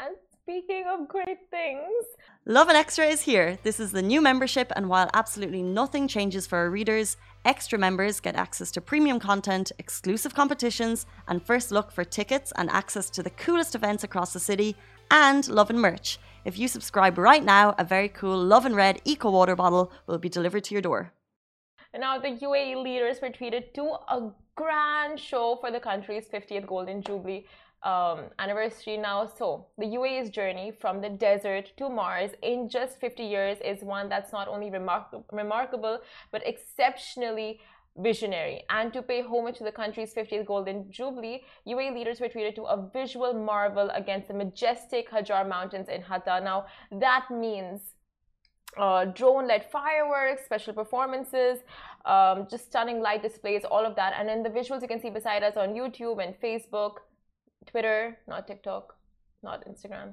And 0.00 0.14
speaking 0.42 0.84
of 0.88 1.08
great 1.08 1.50
things, 1.50 2.04
Lovin 2.46 2.76
Extra 2.76 3.06
is 3.06 3.22
here. 3.22 3.58
This 3.64 3.80
is 3.80 3.90
the 3.90 4.00
new 4.00 4.20
membership, 4.20 4.72
and 4.76 4.88
while 4.88 5.10
absolutely 5.12 5.62
nothing 5.62 6.06
changes 6.06 6.46
for 6.46 6.56
our 6.58 6.70
readers, 6.70 7.16
extra 7.44 7.78
members 7.78 8.20
get 8.20 8.36
access 8.36 8.70
to 8.70 8.80
premium 8.80 9.18
content, 9.18 9.72
exclusive 9.78 10.34
competitions, 10.34 11.04
and 11.26 11.44
first 11.44 11.72
look 11.72 11.90
for 11.90 12.04
tickets 12.04 12.52
and 12.56 12.70
access 12.70 13.10
to 13.10 13.22
the 13.22 13.30
coolest 13.30 13.74
events 13.74 14.04
across 14.04 14.32
the 14.32 14.40
city 14.40 14.76
and 15.10 15.48
Lovin 15.48 15.78
merch. 15.78 16.18
If 16.44 16.58
you 16.58 16.68
subscribe 16.68 17.18
right 17.18 17.44
now, 17.44 17.74
a 17.78 17.84
very 17.84 18.08
cool 18.08 18.38
Lovin 18.42 18.74
Red 18.74 19.00
Eco 19.04 19.30
Water 19.30 19.56
bottle 19.56 19.92
will 20.06 20.18
be 20.18 20.28
delivered 20.28 20.64
to 20.64 20.74
your 20.74 20.82
door. 20.82 21.12
Now, 21.96 22.18
the 22.18 22.28
UAE 22.28 22.82
leaders 22.82 23.20
were 23.20 23.30
treated 23.30 23.74
to 23.74 23.82
a 24.08 24.30
grand 24.54 25.18
show 25.18 25.56
for 25.60 25.70
the 25.70 25.80
country's 25.80 26.26
50th 26.28 26.66
Golden 26.66 27.02
Jubilee 27.02 27.46
um, 27.82 28.24
anniversary 28.38 28.96
now. 28.96 29.26
So, 29.26 29.66
the 29.78 29.86
UAE's 29.86 30.30
journey 30.30 30.70
from 30.70 31.00
the 31.00 31.08
desert 31.08 31.72
to 31.76 31.88
Mars 31.88 32.30
in 32.42 32.68
just 32.68 33.00
50 33.00 33.22
years 33.22 33.58
is 33.64 33.82
one 33.82 34.08
that's 34.08 34.32
not 34.32 34.48
only 34.48 34.70
remark- 34.70 35.24
remarkable 35.32 35.98
but 36.30 36.46
exceptionally 36.46 37.60
visionary. 37.96 38.62
And 38.70 38.92
to 38.92 39.02
pay 39.02 39.22
homage 39.22 39.58
to 39.58 39.64
the 39.64 39.72
country's 39.72 40.14
50th 40.14 40.46
Golden 40.46 40.90
Jubilee, 40.90 41.42
UAE 41.66 41.94
leaders 41.94 42.20
were 42.20 42.28
treated 42.28 42.54
to 42.56 42.64
a 42.64 42.88
visual 42.92 43.32
marvel 43.34 43.90
against 43.94 44.28
the 44.28 44.34
majestic 44.34 45.10
Hajar 45.10 45.48
Mountains 45.48 45.88
in 45.88 46.02
Hatta. 46.02 46.40
Now, 46.42 46.66
that 46.92 47.26
means 47.30 47.80
uh, 48.76 49.06
drone-led 49.06 49.70
fireworks, 49.70 50.44
special 50.44 50.74
performances, 50.74 51.58
um, 52.04 52.46
just 52.50 52.66
stunning 52.66 53.00
light 53.00 53.22
displays, 53.22 53.64
all 53.64 53.84
of 53.84 53.96
that. 53.96 54.14
And 54.18 54.28
then 54.28 54.42
the 54.42 54.50
visuals 54.50 54.82
you 54.82 54.88
can 54.88 55.00
see 55.00 55.10
beside 55.10 55.42
us 55.42 55.56
on 55.56 55.70
YouTube 55.70 56.22
and 56.22 56.34
Facebook, 56.40 56.96
Twitter, 57.66 58.18
not 58.26 58.46
TikTok, 58.46 58.94
not 59.42 59.66
Instagram. 59.66 60.12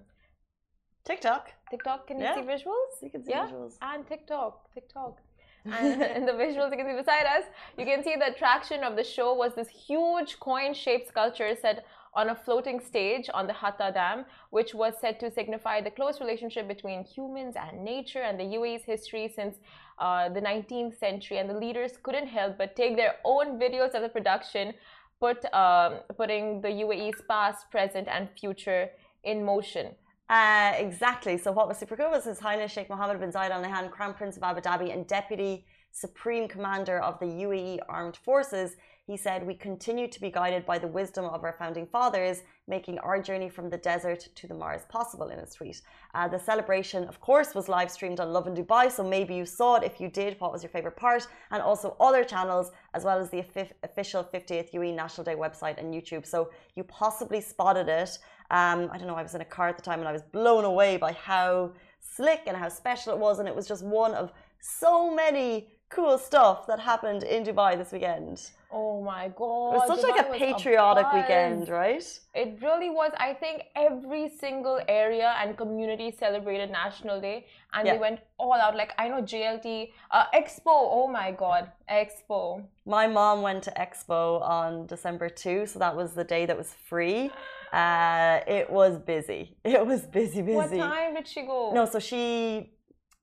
TikTok. 1.05 1.51
TikTok, 1.69 2.07
can 2.07 2.17
you 2.17 2.23
yeah. 2.23 2.35
see 2.35 2.41
visuals? 2.41 3.03
You 3.03 3.09
can 3.11 3.23
see 3.23 3.31
yeah? 3.31 3.47
visuals. 3.47 3.73
And 3.81 4.07
TikTok, 4.07 4.73
TikTok. 4.73 5.19
And 5.65 6.01
in 6.17 6.25
the 6.25 6.31
visuals 6.33 6.71
you 6.71 6.77
can 6.77 6.87
see 6.87 6.95
beside 6.95 7.25
us, 7.25 7.43
you 7.77 7.85
can 7.85 8.03
see 8.03 8.15
the 8.15 8.27
attraction 8.27 8.83
of 8.83 8.95
the 8.95 9.03
show 9.03 9.33
was 9.33 9.53
this 9.55 9.69
huge 9.69 10.39
coin-shaped 10.39 11.07
sculpture 11.07 11.55
set 11.59 11.85
on 12.15 12.29
a 12.29 12.35
floating 12.35 12.79
stage 12.79 13.29
on 13.33 13.45
the 13.45 13.53
Hatta 13.53 13.91
Dam, 13.93 14.25
which 14.49 14.73
was 14.73 14.93
said 15.01 15.19
to 15.19 15.29
signify 15.29 15.81
the 15.81 15.91
close 15.91 16.21
relationship 16.21 16.67
between 16.67 17.03
humans 17.03 17.55
and 17.57 17.83
nature 17.83 18.21
and 18.21 18.39
the 18.39 18.43
UAE's 18.43 18.83
history 18.83 19.31
since 19.35 19.57
uh, 19.99 20.29
the 20.29 20.39
19th 20.39 20.97
century. 20.97 21.39
And 21.39 21.49
the 21.49 21.57
leaders 21.57 21.97
couldn't 22.01 22.27
help 22.27 22.57
but 22.57 22.75
take 22.75 22.95
their 22.95 23.15
own 23.25 23.59
videos 23.59 23.93
of 23.93 24.01
the 24.01 24.09
production, 24.09 24.73
put 25.19 25.43
um, 25.53 25.95
putting 26.15 26.61
the 26.61 26.69
UAE's 26.69 27.21
past, 27.27 27.69
present, 27.69 28.07
and 28.07 28.29
future 28.39 28.89
in 29.23 29.43
motion. 29.43 29.87
Uh, 30.29 30.73
exactly. 30.77 31.37
So 31.37 31.51
what 31.51 31.67
was 31.67 31.77
super 31.77 31.95
cool 31.95 32.09
was 32.09 32.25
His 32.25 32.39
Highness 32.39 32.71
Sheikh 32.71 32.89
Mohammed 32.89 33.19
bin 33.19 33.31
Zayed 33.31 33.51
Al 33.51 33.63
Nahyan, 33.63 33.91
Crown 33.91 34.13
Prince 34.13 34.37
of 34.37 34.43
Abu 34.43 34.61
Dhabi 34.61 34.91
and 34.91 35.05
Deputy 35.05 35.65
Supreme 35.91 36.47
Commander 36.47 36.99
of 36.99 37.19
the 37.19 37.25
UAE 37.25 37.79
Armed 37.87 38.17
Forces 38.17 38.75
he 39.07 39.17
said, 39.17 39.45
We 39.45 39.53
continue 39.53 40.07
to 40.07 40.19
be 40.19 40.31
guided 40.31 40.65
by 40.65 40.79
the 40.79 40.87
wisdom 40.87 41.25
of 41.25 41.43
our 41.43 41.55
founding 41.59 41.85
fathers, 41.85 42.41
making 42.67 42.97
our 42.99 43.21
journey 43.21 43.49
from 43.49 43.69
the 43.69 43.77
desert 43.77 44.27
to 44.33 44.47
the 44.47 44.55
Mars 44.55 44.81
possible 44.89 45.27
in 45.29 45.37
a 45.37 45.45
tweet. 45.45 45.81
Uh, 46.15 46.27
the 46.27 46.39
celebration, 46.39 47.03
of 47.03 47.19
course, 47.21 47.53
was 47.53 47.69
live 47.69 47.91
streamed 47.91 48.19
on 48.19 48.33
Lovin 48.33 48.55
Dubai, 48.55 48.91
so 48.91 49.03
maybe 49.03 49.35
you 49.35 49.45
saw 49.45 49.75
it. 49.75 49.83
If 49.83 50.01
you 50.01 50.09
did, 50.09 50.39
what 50.39 50.51
was 50.51 50.63
your 50.63 50.71
favorite 50.71 50.95
part? 50.95 51.27
And 51.51 51.61
also 51.61 51.95
other 51.99 52.23
channels, 52.23 52.71
as 52.95 53.03
well 53.03 53.19
as 53.19 53.29
the 53.29 53.43
official 53.83 54.23
50th 54.23 54.73
UAE 54.73 54.95
National 54.95 55.23
Day 55.23 55.35
website 55.35 55.77
and 55.77 55.93
YouTube. 55.93 56.25
So 56.25 56.49
you 56.75 56.83
possibly 56.83 57.41
spotted 57.41 57.87
it. 57.87 58.17
Um, 58.49 58.89
I 58.91 58.97
don't 58.97 59.07
know, 59.07 59.15
I 59.15 59.23
was 59.23 59.35
in 59.35 59.41
a 59.41 59.45
car 59.45 59.67
at 59.69 59.77
the 59.77 59.83
time 59.83 59.99
and 59.99 60.07
I 60.07 60.11
was 60.11 60.23
blown 60.23 60.65
away 60.65 60.97
by 60.97 61.11
how 61.13 61.73
slick 61.99 62.41
and 62.47 62.57
how 62.57 62.69
special 62.69 63.13
it 63.13 63.19
was. 63.19 63.37
And 63.37 63.47
it 63.47 63.55
was 63.55 63.67
just 63.67 63.83
one 63.83 64.15
of 64.15 64.31
so 64.59 65.13
many 65.13 65.67
cool 65.89 66.17
stuff 66.17 66.67
that 66.67 66.79
happened 66.79 67.23
in 67.23 67.43
Dubai 67.43 67.77
this 67.77 67.91
weekend. 67.91 68.51
Oh 68.77 69.01
my 69.01 69.25
god. 69.41 69.75
It 69.75 69.77
was 69.77 69.87
such 69.87 70.03
Dubai 70.03 70.17
like 70.17 70.27
a 70.27 70.39
patriotic 70.45 71.07
a 71.11 71.15
weekend, 71.15 71.69
right? 71.69 72.05
It 72.41 72.49
really 72.61 72.89
was. 72.89 73.11
I 73.27 73.31
think 73.33 73.57
every 73.87 74.25
single 74.43 74.79
area 74.89 75.29
and 75.39 75.57
community 75.63 76.11
celebrated 76.11 76.69
National 76.83 77.21
Day 77.21 77.45
and 77.73 77.87
yeah. 77.87 77.93
they 77.93 77.99
went 78.05 78.19
all 78.37 78.59
out. 78.65 78.75
Like 78.75 78.91
I 78.97 79.07
know 79.07 79.21
JLT 79.21 79.91
uh, 80.11 80.25
Expo. 80.41 80.73
Oh 80.97 81.07
my 81.07 81.31
god, 81.31 81.71
Expo. 81.89 82.65
My 82.85 83.07
mom 83.07 83.41
went 83.47 83.63
to 83.63 83.71
Expo 83.85 84.41
on 84.41 84.87
December 84.87 85.29
2, 85.29 85.67
so 85.67 85.79
that 85.79 85.95
was 85.95 86.13
the 86.13 86.25
day 86.25 86.45
that 86.45 86.57
was 86.57 86.71
free. 86.89 87.31
Uh, 87.71 88.41
it 88.45 88.69
was 88.69 88.93
busy. 89.13 89.55
It 89.63 89.85
was 89.85 90.01
busy, 90.19 90.41
busy. 90.41 90.55
What 90.55 90.71
time 90.91 91.13
did 91.15 91.27
she 91.33 91.41
go? 91.43 91.71
No, 91.73 91.85
so 91.85 91.99
she 91.99 92.71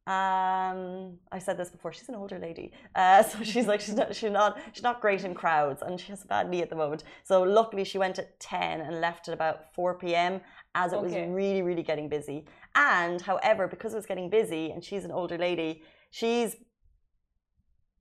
um, 0.06 1.18
I 1.30 1.38
said 1.38 1.56
this 1.56 1.70
before. 1.70 1.92
She's 1.92 2.08
an 2.08 2.16
older 2.16 2.38
lady, 2.38 2.72
uh, 2.96 3.22
so 3.30 3.44
she's 3.44 3.68
like 3.68 3.80
she's 3.80 3.94
not 3.94 4.14
she's 4.14 4.32
not 4.32 4.58
she's 4.72 4.82
not 4.82 5.00
great 5.00 5.22
in 5.22 5.32
crowds, 5.32 5.80
and 5.80 6.00
she 6.00 6.08
has 6.08 6.24
a 6.24 6.26
bad 6.26 6.50
knee 6.50 6.60
at 6.60 6.70
the 6.70 6.76
moment. 6.76 7.04
So 7.22 7.42
luckily, 7.42 7.84
she 7.84 7.98
went 7.98 8.18
at 8.18 8.40
ten 8.40 8.80
and 8.80 9.00
left 9.00 9.28
at 9.28 9.34
about 9.34 9.72
four 9.74 9.94
p.m. 9.94 10.40
as 10.74 10.92
it 10.92 10.96
okay. 10.96 11.06
was 11.06 11.30
really 11.30 11.62
really 11.62 11.84
getting 11.84 12.08
busy. 12.08 12.46
And 12.74 13.20
however, 13.20 13.68
because 13.68 13.92
it 13.92 13.96
was 13.96 14.06
getting 14.06 14.28
busy, 14.28 14.72
and 14.72 14.82
she's 14.82 15.04
an 15.04 15.12
older 15.12 15.38
lady, 15.38 15.82
she's 16.10 16.56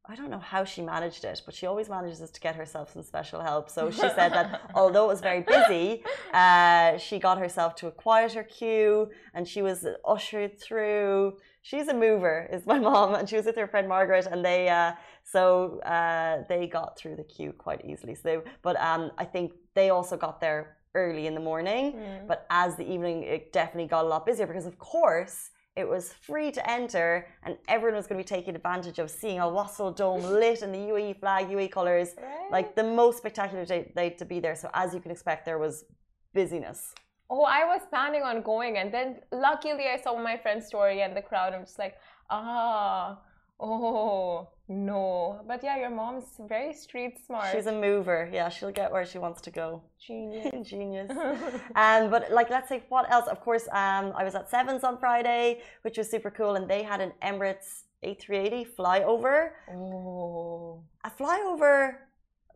I 0.06 0.16
don't 0.16 0.32
know 0.32 0.40
how 0.40 0.64
she 0.64 0.82
managed 0.82 1.24
it, 1.24 1.42
but 1.46 1.54
she 1.54 1.68
always 1.68 1.88
manages 1.88 2.32
to 2.32 2.40
get 2.42 2.56
herself 2.56 2.92
some 2.92 3.04
special 3.04 3.42
help. 3.42 3.70
So 3.70 3.92
she 3.92 4.00
said 4.00 4.30
that 4.30 4.62
although 4.76 5.06
it 5.06 5.10
was 5.10 5.22
very 5.22 5.42
busy, 5.42 6.04
uh, 6.34 6.98
she 6.98 7.20
got 7.20 7.38
herself 7.38 7.76
to 7.76 7.88
a 7.88 7.92
quieter 7.92 8.44
queue 8.44 9.10
and 9.36 9.48
she 9.48 9.62
was 9.62 9.86
ushered 10.04 10.60
through 10.60 11.38
she's 11.62 11.88
a 11.88 11.94
mover, 11.94 12.48
is 12.52 12.66
my 12.66 12.80
mom, 12.90 13.16
and 13.16 13.30
she 13.30 13.36
was 13.36 13.46
with 13.46 13.56
her 13.56 13.68
friend 13.68 13.88
Margaret, 13.88 14.28
and 14.30 14.44
they 14.44 14.70
uh, 14.70 14.94
so 15.24 15.80
uh, 15.82 16.44
they 16.50 16.68
got 16.68 16.98
through 16.98 17.16
the 17.16 17.24
queue 17.24 17.54
quite 17.54 17.86
easily. 17.86 18.16
So, 18.16 18.22
they, 18.24 18.38
but 18.62 18.80
um, 18.80 19.12
I 19.18 19.26
think 19.26 19.54
they 19.76 19.90
also 19.90 20.18
got 20.18 20.42
there 20.42 20.78
early 20.96 21.28
in 21.28 21.34
the 21.34 21.40
morning. 21.40 21.94
Mm. 21.94 22.28
But 22.28 22.46
as 22.50 22.76
the 22.76 22.90
evening, 22.92 23.24
it 23.24 23.54
definitely 23.54 23.88
got 23.88 24.06
a 24.06 24.08
lot 24.08 24.26
busier 24.26 24.48
because, 24.48 24.66
of 24.66 24.78
course. 24.78 25.50
It 25.78 25.88
was 25.88 26.12
free 26.12 26.52
to 26.52 26.70
enter, 26.70 27.28
and 27.44 27.58
everyone 27.70 27.96
was 27.96 28.06
going 28.06 28.22
to 28.22 28.26
be 28.26 28.28
taking 28.28 28.58
advantage 28.58 29.00
of 29.00 29.10
seeing 29.10 29.38
Al 29.38 29.54
Wasl 29.54 29.96
Dome 29.96 30.22
lit 30.40 30.64
in 30.64 30.74
the 30.74 30.78
UAE 30.78 31.18
flag, 31.22 31.48
UAE 31.48 31.72
colours, 31.72 32.10
right. 32.22 32.52
like 32.52 32.76
the 32.76 32.84
most 32.84 33.20
spectacular 33.20 33.64
day, 33.64 33.90
day 33.96 34.10
to 34.10 34.26
be 34.26 34.42
there. 34.42 34.58
So, 34.58 34.70
as 34.74 34.94
you 34.94 35.00
can 35.00 35.12
expect, 35.12 35.46
there 35.46 35.60
was 35.60 35.86
busyness. 36.34 36.94
Oh, 37.34 37.44
I 37.44 37.64
was 37.64 37.82
planning 37.90 38.24
on 38.24 38.42
going, 38.42 38.78
and 38.78 38.94
then 38.94 39.22
luckily 39.32 39.86
I 39.88 39.96
saw 39.96 40.20
my 40.22 40.36
friend's 40.36 40.68
story 40.68 41.02
and 41.02 41.16
the 41.16 41.22
crowd. 41.22 41.54
I'm 41.54 41.64
just 41.64 41.80
like, 41.80 41.96
ah, 42.30 43.18
oh 43.58 44.50
no. 44.68 45.40
But 45.48 45.64
yeah, 45.64 45.78
your 45.78 45.92
mom's 45.92 46.26
very 46.50 46.74
street 46.74 47.26
smart. 47.26 47.48
She's 47.54 47.68
a 47.68 47.72
mover. 47.72 48.30
Yeah, 48.34 48.50
she'll 48.50 48.74
get 48.82 48.92
where 48.92 49.06
she 49.06 49.18
wants 49.18 49.40
to 49.44 49.52
go. 49.52 49.82
Genius. 50.06 50.52
Genius. 50.70 51.10
um, 51.76 52.10
but 52.10 52.34
like, 52.34 52.50
let's 52.50 52.68
say 52.68 52.84
what 52.90 53.10
else? 53.10 53.28
Of 53.30 53.40
course, 53.40 53.66
um, 53.72 54.12
I 54.20 54.26
was 54.26 54.36
at 54.36 54.50
Sevens 54.50 54.84
on 54.84 54.98
Friday, 54.98 55.62
which 55.84 55.98
was 55.98 56.12
super 56.12 56.32
cool, 56.32 56.56
and 56.56 56.70
they 56.70 56.84
had 56.84 57.00
an 57.00 57.14
Emirates 57.24 57.84
A380 58.04 58.76
flyover. 58.78 59.52
Oh. 59.74 60.84
A 61.06 61.10
flyover. 61.10 61.96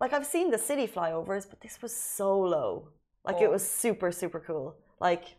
Like 0.01 0.11
I've 0.11 0.25
seen 0.25 0.51
the 0.51 0.57
city 0.57 0.85
flyovers, 0.85 1.49
but 1.49 1.61
this 1.61 1.81
was 1.81 1.95
so 1.95 2.37
low. 2.37 2.89
Like 3.25 3.41
it 3.41 3.47
oh. 3.47 3.51
was 3.51 3.67
super, 3.67 4.11
super 4.11 4.39
cool. 4.39 4.75
Like, 4.99 5.37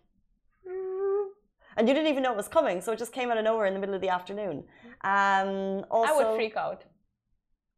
and 1.77 1.89
you 1.89 1.95
didn't 1.95 2.09
even 2.09 2.23
know 2.23 2.33
it 2.33 2.37
was 2.37 2.49
coming, 2.49 2.81
so 2.81 2.93
it 2.93 2.99
just 2.99 3.13
came 3.13 3.31
out 3.31 3.39
of 3.39 3.45
nowhere 3.45 3.67
in 3.67 3.75
the 3.75 3.81
middle 3.81 3.95
of 3.95 4.01
the 4.01 4.09
afternoon. 4.09 4.65
Um, 5.03 5.85
also, 5.91 6.13
I 6.13 6.17
would 6.17 6.37
freak 6.37 6.57
out. 6.57 6.85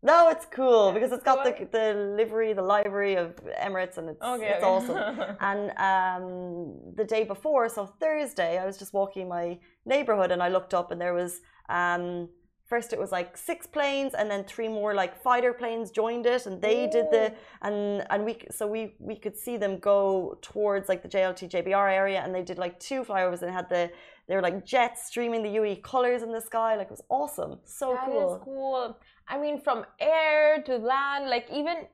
No, 0.01 0.29
it's 0.29 0.47
cool 0.47 0.93
because 0.93 1.11
it's 1.11 1.25
got 1.25 1.43
the, 1.43 1.67
the 1.73 2.15
livery, 2.17 2.53
the 2.53 2.63
livery 2.63 3.17
of 3.17 3.35
Emirates, 3.61 3.99
and 3.99 4.11
it's 4.11 4.23
okay, 4.23 4.47
it's 4.47 4.63
okay. 4.63 4.65
awesome. 4.65 5.37
and 5.41 5.71
um, 5.77 6.95
the 6.95 7.05
day 7.05 7.25
before, 7.25 7.69
so 7.69 7.87
Thursday, 7.99 8.59
I 8.59 8.65
was 8.65 8.79
just 8.79 8.93
walking 8.93 9.29
my 9.29 9.59
neighborhood 9.85 10.31
and 10.31 10.41
I 10.41 10.51
looked 10.51 10.73
up 10.73 10.93
and 10.93 11.01
there 11.01 11.15
was 11.15 11.41
um, 11.69 12.29
first 12.69 12.93
it 12.93 12.99
was 12.99 13.11
like 13.11 13.37
six 13.37 13.67
planes 13.67 14.15
and 14.15 14.31
then 14.31 14.45
three 14.45 14.69
more 14.69 14.95
like 14.95 15.21
fighter 15.21 15.53
planes 15.53 15.91
joined 15.91 16.27
it 16.27 16.47
and 16.47 16.61
they 16.61 16.85
Ooh. 16.85 16.91
did 16.91 17.07
the 17.11 17.33
and 17.63 18.07
and 18.11 18.25
we 18.25 18.39
so 18.51 18.67
we 18.67 18.95
we 18.99 19.17
could 19.17 19.37
see 19.37 19.57
them 19.57 19.79
go 19.79 20.39
towards 20.43 20.89
like 20.89 21.03
the 21.03 21.09
JLT 21.09 21.51
JBR 21.51 21.91
area 21.93 22.21
and 22.21 22.35
they 22.35 22.43
did 22.43 22.59
like 22.59 22.79
two 22.79 23.03
flyovers 23.03 23.43
and 23.43 23.51
had 23.51 23.69
the 23.69 23.91
they 24.29 24.35
were 24.35 24.43
like 24.43 24.65
jets 24.65 25.07
streaming 25.07 25.43
the 25.43 25.49
UE 25.51 25.77
colors 25.77 26.23
in 26.23 26.31
the 26.33 26.41
sky 26.41 26.77
like 26.77 26.87
it 26.87 26.91
was 26.91 27.03
awesome 27.09 27.59
so 27.65 27.95
that 27.95 28.07
cool 28.07 28.37
is 28.37 28.43
cool 28.45 28.97
I 29.31 29.37
mean, 29.39 29.61
from 29.61 29.85
air 30.01 30.63
to 30.63 30.77
land, 30.77 31.29
like 31.29 31.47
even 31.53 31.87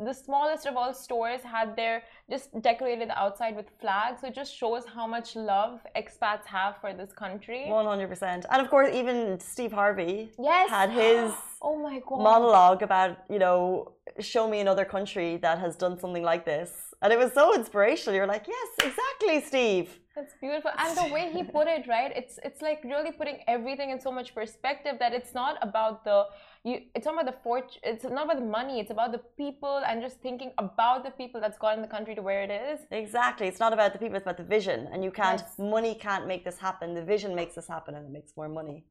the 0.00 0.12
smallest 0.12 0.66
of 0.66 0.76
all 0.76 0.92
stores 0.92 1.40
had 1.40 1.76
their 1.76 2.02
just 2.28 2.48
decorated 2.62 3.10
the 3.10 3.18
outside 3.18 3.54
with 3.54 3.66
flags. 3.80 4.22
So 4.22 4.26
it 4.26 4.34
just 4.34 4.52
shows 4.54 4.84
how 4.86 5.06
much 5.06 5.36
love 5.36 5.80
expats 5.96 6.44
have 6.46 6.78
for 6.80 6.92
this 6.92 7.12
country. 7.12 7.66
100%. 7.68 8.22
And 8.22 8.60
of 8.60 8.68
course, 8.70 8.92
even 8.92 9.38
Steve 9.38 9.70
Harvey 9.70 10.32
yes. 10.36 10.68
had 10.68 10.90
his 10.90 11.32
oh 11.62 11.78
my 11.78 12.00
God. 12.08 12.22
monologue 12.22 12.82
about, 12.82 13.18
you 13.30 13.38
know, 13.38 13.92
show 14.18 14.48
me 14.50 14.58
another 14.58 14.84
country 14.84 15.36
that 15.36 15.60
has 15.60 15.76
done 15.76 15.98
something 15.98 16.24
like 16.24 16.44
this. 16.44 16.89
And 17.02 17.12
it 17.12 17.18
was 17.18 17.32
so 17.32 17.54
inspirational. 17.54 18.14
You're 18.14 18.26
like, 18.26 18.46
yes, 18.46 18.68
exactly, 18.78 19.40
Steve. 19.40 19.98
That's 20.14 20.34
beautiful. 20.40 20.70
And 20.76 20.96
the 20.98 21.12
way 21.14 21.30
he 21.32 21.42
put 21.42 21.66
it, 21.66 21.86
right? 21.88 22.12
It's 22.14 22.38
it's 22.44 22.60
like 22.60 22.82
really 22.84 23.12
putting 23.12 23.38
everything 23.48 23.90
in 23.90 24.00
so 24.00 24.12
much 24.12 24.34
perspective 24.34 24.96
that 24.98 25.12
it's 25.14 25.32
not 25.32 25.56
about 25.62 26.04
the 26.04 26.26
you 26.64 26.80
it's 26.94 27.06
not 27.06 27.14
about 27.14 27.26
the 27.26 27.38
fortune 27.42 27.80
it's 27.82 28.04
not 28.04 28.24
about 28.24 28.38
the 28.38 28.44
money 28.44 28.80
it's 28.80 28.90
about 28.90 29.12
the 29.12 29.22
people 29.36 29.82
and 29.86 30.02
just 30.02 30.20
thinking 30.20 30.52
about 30.58 31.04
the 31.04 31.10
people 31.10 31.40
that's 31.40 31.56
gotten 31.56 31.80
the 31.80 31.88
country 31.88 32.14
to 32.14 32.22
where 32.22 32.42
it 32.42 32.50
is 32.50 32.80
exactly 32.90 33.46
it's 33.46 33.60
not 33.60 33.72
about 33.72 33.92
the 33.92 33.98
people 33.98 34.16
it's 34.16 34.24
about 34.24 34.36
the 34.36 34.42
vision 34.56 34.88
and 34.92 35.02
you 35.02 35.10
can't 35.10 35.40
yes. 35.40 35.58
money 35.58 35.94
can't 35.94 36.26
make 36.26 36.44
this 36.44 36.58
happen 36.58 36.92
the 36.94 37.02
vision 37.02 37.34
makes 37.34 37.54
this 37.54 37.66
happen 37.66 37.94
and 37.94 38.04
it 38.06 38.12
makes 38.12 38.36
more 38.36 38.48
money 38.48 38.84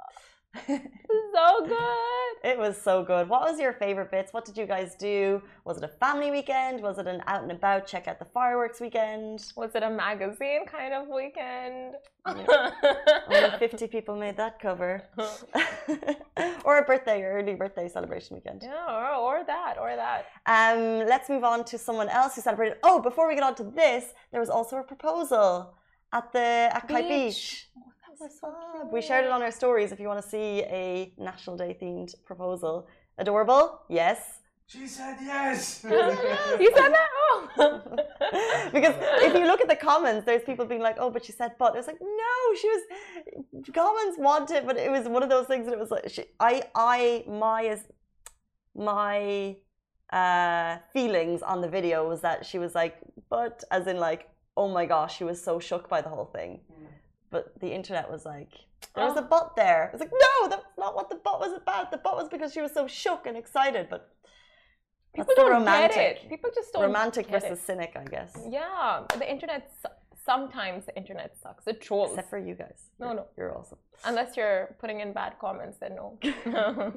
so 0.67 1.65
good. 1.65 2.49
It 2.49 2.57
was 2.57 2.81
so 2.81 3.03
good. 3.03 3.29
What 3.29 3.41
was 3.41 3.59
your 3.59 3.73
favorite 3.73 4.09
bits? 4.09 4.33
What 4.33 4.45
did 4.45 4.57
you 4.57 4.65
guys 4.65 4.95
do? 4.95 5.41
Was 5.65 5.77
it 5.77 5.83
a 5.83 5.87
family 5.87 6.31
weekend? 6.31 6.81
Was 6.81 6.97
it 6.97 7.07
an 7.07 7.21
out 7.27 7.43
and 7.43 7.51
about 7.51 7.85
check 7.85 8.07
out 8.07 8.17
the 8.17 8.25
fireworks 8.25 8.79
weekend? 8.79 9.45
Was 9.55 9.75
it 9.75 9.83
a 9.83 9.89
magazine 9.89 10.65
kind 10.65 10.93
of 10.93 11.07
weekend? 11.07 11.95
Only 12.25 13.57
50 13.59 13.87
people 13.87 14.15
made 14.15 14.37
that 14.37 14.59
cover. 14.59 15.03
or 16.63 16.79
a 16.79 16.83
birthday 16.83 17.21
or 17.21 17.33
early 17.33 17.55
birthday 17.55 17.87
celebration 17.87 18.35
weekend. 18.35 18.63
Yeah, 18.63 18.85
or, 18.89 19.39
or 19.39 19.43
that, 19.45 19.75
or 19.79 19.95
that. 19.95 20.27
Um, 20.45 21.07
let's 21.07 21.29
move 21.29 21.43
on 21.43 21.63
to 21.65 21.77
someone 21.77 22.09
else 22.09 22.35
who 22.35 22.41
celebrated. 22.41 22.77
Oh, 22.83 23.01
before 23.01 23.27
we 23.27 23.35
get 23.35 23.43
on 23.43 23.55
to 23.55 23.63
this, 23.63 24.13
there 24.31 24.39
was 24.39 24.49
also 24.49 24.77
a 24.77 24.83
proposal 24.83 25.75
at 26.11 26.31
the 26.33 26.39
at 26.39 26.87
Kite 26.87 27.07
Beach. 27.07 27.69
Oh, 28.21 28.27
so 28.27 28.89
we 28.91 29.01
shared 29.01 29.25
it 29.25 29.31
on 29.31 29.41
our 29.41 29.51
stories 29.51 29.91
if 29.91 29.99
you 29.99 30.07
want 30.07 30.21
to 30.21 30.29
see 30.29 30.63
a 30.63 31.13
National 31.17 31.55
Day 31.55 31.77
themed 31.81 32.13
proposal. 32.25 32.87
Adorable? 33.17 33.81
Yes. 33.89 34.39
She 34.67 34.87
said 34.87 35.17
yes. 35.21 35.83
you 35.89 36.71
said 36.75 36.91
that? 36.91 37.09
Oh. 37.31 37.47
because 38.73 38.95
if 39.21 39.33
you 39.33 39.45
look 39.45 39.61
at 39.61 39.69
the 39.69 39.75
comments, 39.75 40.25
there's 40.25 40.43
people 40.43 40.65
being 40.65 40.81
like, 40.81 40.97
oh, 40.99 41.09
but 41.09 41.25
she 41.25 41.31
said 41.31 41.53
but. 41.57 41.73
It 41.73 41.77
was 41.77 41.87
like, 41.87 42.01
no, 42.01 42.55
she 42.61 42.67
was, 42.67 42.81
comments 43.73 44.17
want 44.19 44.51
it, 44.51 44.65
but 44.65 44.77
it 44.77 44.91
was 44.91 45.07
one 45.07 45.23
of 45.23 45.29
those 45.29 45.47
things 45.47 45.65
that 45.65 45.73
it 45.73 45.79
was 45.79 45.89
like, 45.89 46.09
she, 46.09 46.25
I, 46.39 46.63
I, 46.75 47.23
my, 47.27 47.61
is, 47.63 47.81
my 48.75 49.55
uh, 50.11 50.77
feelings 50.93 51.41
on 51.41 51.61
the 51.61 51.69
video 51.69 52.07
was 52.07 52.21
that 52.21 52.45
she 52.45 52.59
was 52.59 52.75
like, 52.75 52.97
but 53.29 53.63
as 53.71 53.87
in 53.87 53.97
like, 53.97 54.29
oh 54.57 54.67
my 54.67 54.85
gosh, 54.85 55.17
she 55.17 55.23
was 55.23 55.41
so 55.41 55.59
shook 55.59 55.89
by 55.89 56.01
the 56.01 56.09
whole 56.09 56.29
thing. 56.33 56.59
Mm 56.71 56.89
but 57.31 57.59
the 57.59 57.67
internet 57.67 58.09
was 58.09 58.25
like, 58.25 58.51
there 58.95 59.05
was 59.05 59.17
oh. 59.17 59.21
a 59.21 59.27
bot 59.27 59.55
there. 59.55 59.85
It 59.85 59.93
was 59.93 59.99
like, 59.99 60.11
no, 60.11 60.49
that's 60.49 60.65
not 60.77 60.95
what 60.95 61.09
the 61.09 61.15
bot 61.15 61.39
was 61.39 61.53
about. 61.53 61.91
The 61.91 61.97
bot 61.97 62.15
was 62.15 62.27
because 62.29 62.53
she 62.53 62.61
was 62.61 62.73
so 62.73 62.87
shook 62.87 63.25
and 63.25 63.37
excited. 63.37 63.87
But 63.89 64.09
people 65.15 65.33
don't 65.35 65.51
romantic. 65.51 65.95
get 65.95 66.23
it. 66.23 66.29
People 66.29 66.49
just 66.53 66.73
don't. 66.73 66.83
Romantic 66.83 67.27
versus 67.29 67.59
it. 67.59 67.65
cynic, 67.65 67.93
I 67.95 68.03
guess. 68.05 68.35
Yeah, 68.49 69.03
the 69.17 69.29
internet. 69.29 69.71
Sometimes 70.25 70.85
the 70.85 70.95
internet 70.95 71.35
sucks. 71.41 71.63
The 71.65 71.73
trolls. 71.73 72.11
Except 72.11 72.29
for 72.29 72.37
you 72.37 72.53
guys. 72.53 72.89
No, 72.99 73.07
you're, 73.07 73.15
no, 73.15 73.27
you're 73.35 73.57
awesome. 73.57 73.79
Unless 74.05 74.37
you're 74.37 74.75
putting 74.79 74.99
in 74.99 75.11
bad 75.11 75.33
comments, 75.39 75.77
then 75.79 75.95
no. 75.95 76.19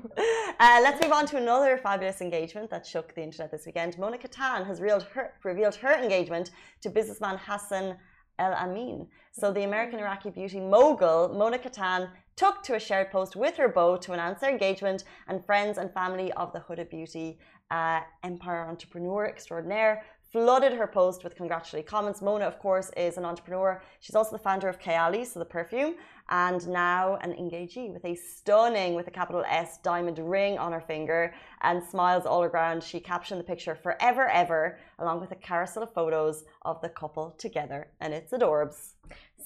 uh, 0.61 0.81
let's 0.83 1.03
move 1.03 1.13
on 1.13 1.25
to 1.27 1.39
another 1.39 1.79
fabulous 1.79 2.21
engagement 2.21 2.69
that 2.71 2.85
shook 2.85 3.15
the 3.15 3.23
internet 3.23 3.51
this 3.51 3.65
weekend. 3.65 3.97
Mona 3.97 4.19
Kattan 4.19 4.67
has 4.67 4.81
revealed 4.83 5.05
her, 5.15 5.33
revealed 5.45 5.77
her 5.77 5.95
engagement 6.03 6.51
to 6.83 6.91
businessman 6.91 7.39
Hassan 7.39 7.97
ElAmin. 8.39 9.07
So 9.33 9.53
the 9.53 9.65
American 9.65 9.99
Iraqi 9.99 10.31
beauty 10.31 10.61
mogul 10.61 11.29
Mona 11.29 11.59
Kattan 11.59 12.11
took 12.37 12.63
to 12.63 12.75
a 12.75 12.81
shared 12.81 13.11
post 13.11 13.37
with 13.37 13.57
her 13.57 13.69
beau 13.69 13.97
to 13.97 14.13
announce 14.13 14.41
their 14.41 14.51
engagement, 14.51 15.05
and 15.29 15.45
friends 15.45 15.79
and 15.79 15.93
family 15.93 16.33
of 16.33 16.53
the 16.53 16.61
Huda 16.61 16.89
Beauty 16.89 17.39
uh, 17.71 18.01
empire 18.23 18.67
entrepreneur 18.69 19.27
extraordinaire 19.27 20.03
flooded 20.33 20.73
her 20.73 20.87
post 20.87 21.23
with 21.23 21.37
congratulatory 21.37 21.83
comments. 21.83 22.23
Mona, 22.23 22.47
of 22.47 22.59
course, 22.59 22.91
is 22.97 23.19
an 23.19 23.25
entrepreneur. 23.25 23.83
She's 24.01 24.17
also 24.17 24.33
the 24.33 24.43
founder 24.43 24.69
of 24.69 24.81
Kayali, 24.81 25.27
so 25.27 25.39
the 25.39 25.45
perfume, 25.45 25.97
and 26.31 26.67
now 26.69 27.17
an 27.17 27.33
engagee 27.35 27.93
with 27.93 28.05
a 28.07 28.15
stunning, 28.15 28.95
with 28.95 29.07
a 29.09 29.11
capital 29.11 29.45
S, 29.47 29.79
diamond 29.83 30.19
ring 30.19 30.59
on 30.59 30.73
her 30.73 30.81
finger 30.81 31.35
and 31.61 31.83
smiles 31.85 32.25
all 32.25 32.45
around. 32.45 32.83
She 32.83 32.99
captioned 32.99 33.41
the 33.41 33.45
picture 33.45 33.75
forever, 33.75 34.29
ever, 34.31 34.79
along 34.99 35.21
with 35.21 35.33
a 35.33 35.37
carousel 35.37 35.83
of 35.83 35.93
photos 35.93 36.45
of 36.63 36.81
the 36.81 36.89
couple 36.89 37.33
together, 37.33 37.89
and 38.01 38.15
it's 38.15 38.33
adorbs. 38.33 38.93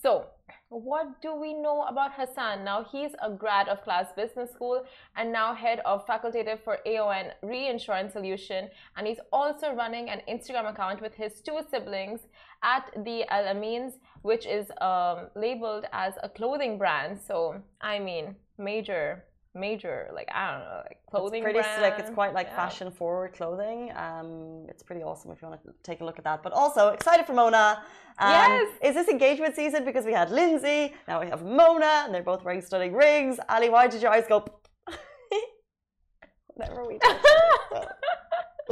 So, 0.01 0.27
what 0.69 1.23
do 1.23 1.35
we 1.35 1.55
know 1.55 1.83
about 1.83 2.13
Hassan? 2.15 2.65
Now, 2.65 2.85
he's 2.91 3.13
a 3.23 3.31
grad 3.31 3.69
of 3.69 3.85
Cass 3.85 4.13
Business 4.17 4.51
School 4.51 4.85
and 5.17 5.33
now 5.33 5.55
head 5.55 5.81
of 5.85 6.07
facultative 6.07 6.61
for 6.65 6.79
Aon 6.85 7.27
Reinsurance 7.43 8.13
Solution. 8.13 8.69
And 8.97 9.07
he's 9.07 9.21
also 9.33 9.73
running 9.75 10.11
an 10.11 10.23
Instagram 10.29 10.69
account 10.69 11.01
with 11.01 11.15
his 11.15 11.41
two 11.41 11.61
siblings 11.71 12.21
at 12.65 12.91
the 13.05 13.25
Al 13.31 13.45
Amins, 13.55 13.93
which 14.23 14.45
is 14.47 14.67
um, 14.81 15.29
labeled 15.37 15.87
as 15.93 16.15
a 16.23 16.29
clothing 16.29 16.79
brand. 16.79 17.21
So, 17.21 17.63
I 17.81 18.01
mean, 18.01 18.35
major 18.59 19.25
major 19.57 20.11
like 20.15 20.29
I 20.33 20.53
don't 20.53 20.61
know 20.61 20.83
like 20.85 20.99
clothing. 21.11 21.43
It's 21.43 21.45
pretty 21.45 21.61
brand. 21.61 21.79
slick. 21.79 21.95
It's 21.99 22.11
quite 22.15 22.35
like 22.35 22.49
yeah. 22.49 22.57
fashion 22.57 22.91
forward 22.91 23.33
clothing. 23.33 23.91
Um, 23.97 24.67
it's 24.69 24.83
pretty 24.83 25.03
awesome 25.03 25.31
if 25.31 25.41
you 25.41 25.49
want 25.49 25.63
to 25.63 25.73
take 25.83 26.01
a 26.01 26.05
look 26.05 26.19
at 26.19 26.25
that. 26.25 26.43
But 26.43 26.53
also 26.53 26.89
excited 26.89 27.27
for 27.27 27.33
Mona. 27.33 27.83
Um, 28.19 28.31
yes. 28.31 28.69
Is 28.83 28.95
this 28.95 29.09
engagement 29.09 29.57
season? 29.57 29.85
Because 29.85 30.05
we 30.05 30.13
had 30.13 30.31
Lindsay, 30.31 30.95
now 31.09 31.21
we 31.21 31.27
have 31.29 31.45
Mona, 31.45 32.05
and 32.05 32.15
they're 32.15 32.23
both 32.23 32.45
wearing 32.45 32.61
stunning 32.61 32.95
rings. 32.95 33.39
Ali, 33.49 33.69
why 33.69 33.87
did 33.89 34.03
your 34.03 34.11
eyes 34.13 34.25
go? 34.29 34.45
Whatever 36.55 36.85
we. 36.87 36.99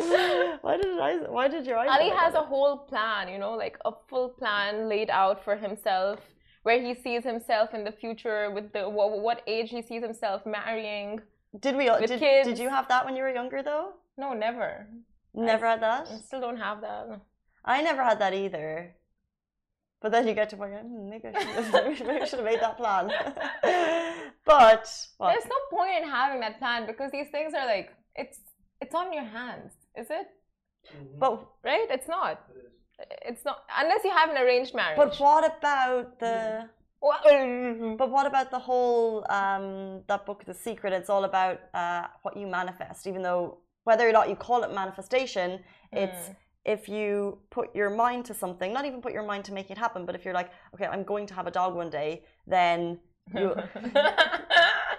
why 0.62 0.77
did 0.77 0.99
eyes? 1.01 1.20
Why 1.29 1.49
did 1.49 1.66
your 1.66 1.79
eyes? 1.79 1.88
Ali 1.90 2.11
has 2.11 2.35
a 2.35 2.42
whole 2.42 2.79
plan. 2.79 3.29
You 3.29 3.38
know, 3.38 3.53
like 3.53 3.79
a 3.85 3.92
full 4.09 4.31
plan 4.31 4.88
laid 4.88 5.11
out 5.11 5.44
for 5.44 5.57
himself 5.57 6.20
where 6.64 6.81
he 6.81 6.94
sees 6.94 7.22
himself 7.24 7.72
in 7.72 7.85
the 7.85 7.92
future 7.92 8.50
with 8.50 8.72
the 8.72 8.88
what, 8.88 9.20
what 9.20 9.42
age 9.46 9.70
he 9.70 9.81
sees 9.81 10.03
himself 10.03 10.44
marrying. 10.44 11.20
Did 11.61 11.77
we? 11.77 11.85
Did, 11.85 12.18
kids. 12.18 12.48
did 12.48 12.59
you 12.59 12.68
have 12.68 12.88
that 12.88 13.05
when 13.05 13.14
you 13.14 13.22
were 13.22 13.31
younger 13.31 13.62
though? 13.62 13.92
No, 14.18 14.33
never. 14.33 14.87
Never 15.35 15.66
I, 15.66 15.70
had 15.70 15.83
that. 15.83 16.09
I 16.11 16.18
still 16.18 16.40
don't 16.40 16.57
have 16.57 16.81
that. 16.81 17.20
I 17.64 17.83
never 17.83 18.03
had 18.03 18.18
that 18.20 18.35
either. 18.35 18.94
But 20.00 20.12
then 20.12 20.29
you 20.29 20.35
get 20.35 20.50
to 20.50 20.57
point, 20.57 20.74
hmm, 20.74 21.09
maybe 21.09 21.29
I 21.29 21.33
should, 21.33 22.07
maybe 22.07 22.20
I 22.20 22.24
should 22.24 22.40
have 22.40 22.44
made 22.44 22.61
that 22.61 22.77
plan. 22.77 23.09
but 24.44 24.85
what? 25.16 25.31
there's 25.31 25.46
no 25.46 25.77
point 25.77 26.03
in 26.03 26.09
having 26.09 26.40
that 26.40 26.59
plan 26.59 26.87
because 26.87 27.11
these 27.11 27.29
things 27.31 27.55
are 27.55 27.66
like 27.66 27.94
it's 28.14 28.38
it's 28.81 28.94
on 28.94 29.12
your 29.12 29.24
hands, 29.24 29.72
is 29.96 30.09
it? 30.11 30.29
Mm-hmm. 30.88 31.18
But 31.18 31.46
right, 31.62 31.87
it's 31.90 32.09
not. 32.09 32.42
It 32.55 32.70
it's 32.98 33.44
not 33.44 33.64
unless 33.78 34.04
you 34.04 34.11
have 34.11 34.30
an 34.30 34.37
arranged 34.37 34.74
marriage. 34.74 34.96
But 34.96 35.16
what 35.18 35.44
about 35.59 36.18
the? 36.20 36.68
Mm. 37.26 37.98
but 37.98 38.11
what 38.11 38.26
about 38.26 38.50
the 38.50 38.59
whole 38.59 39.26
um, 39.28 40.00
that 40.09 40.24
book, 40.24 40.44
The 40.46 40.54
Secret? 40.54 40.94
It's 40.94 41.11
all 41.11 41.24
about 41.24 41.61
uh, 41.74 42.07
what 42.22 42.35
you 42.37 42.46
manifest. 42.46 43.07
Even 43.07 43.22
though 43.22 43.59
whether 43.85 44.09
or 44.09 44.12
not 44.12 44.30
you 44.30 44.37
call 44.37 44.62
it 44.62 44.72
manifestation, 44.72 45.61
mm. 45.94 46.02
it's 46.02 46.30
if 46.64 46.88
you 46.88 47.38
put 47.50 47.74
your 47.74 47.90
mind 47.90 48.24
to 48.26 48.35
something, 48.35 48.72
not 48.72 48.87
even 48.87 49.02
put 49.02 49.12
your 49.12 49.22
mind 49.22 49.44
to 49.44 49.52
make 49.52 49.70
it 49.70 49.76
happen, 49.76 50.07
but 50.07 50.14
if 50.14 50.24
you're 50.24 50.33
like, 50.33 50.50
okay, 50.74 50.87
I'm 50.87 51.02
going 51.02 51.26
to 51.26 51.35
have 51.35 51.46
a 51.46 51.50
dog 51.50 51.74
one 51.74 51.90
day, 51.90 52.24
then 52.46 52.98
you. 53.35 53.54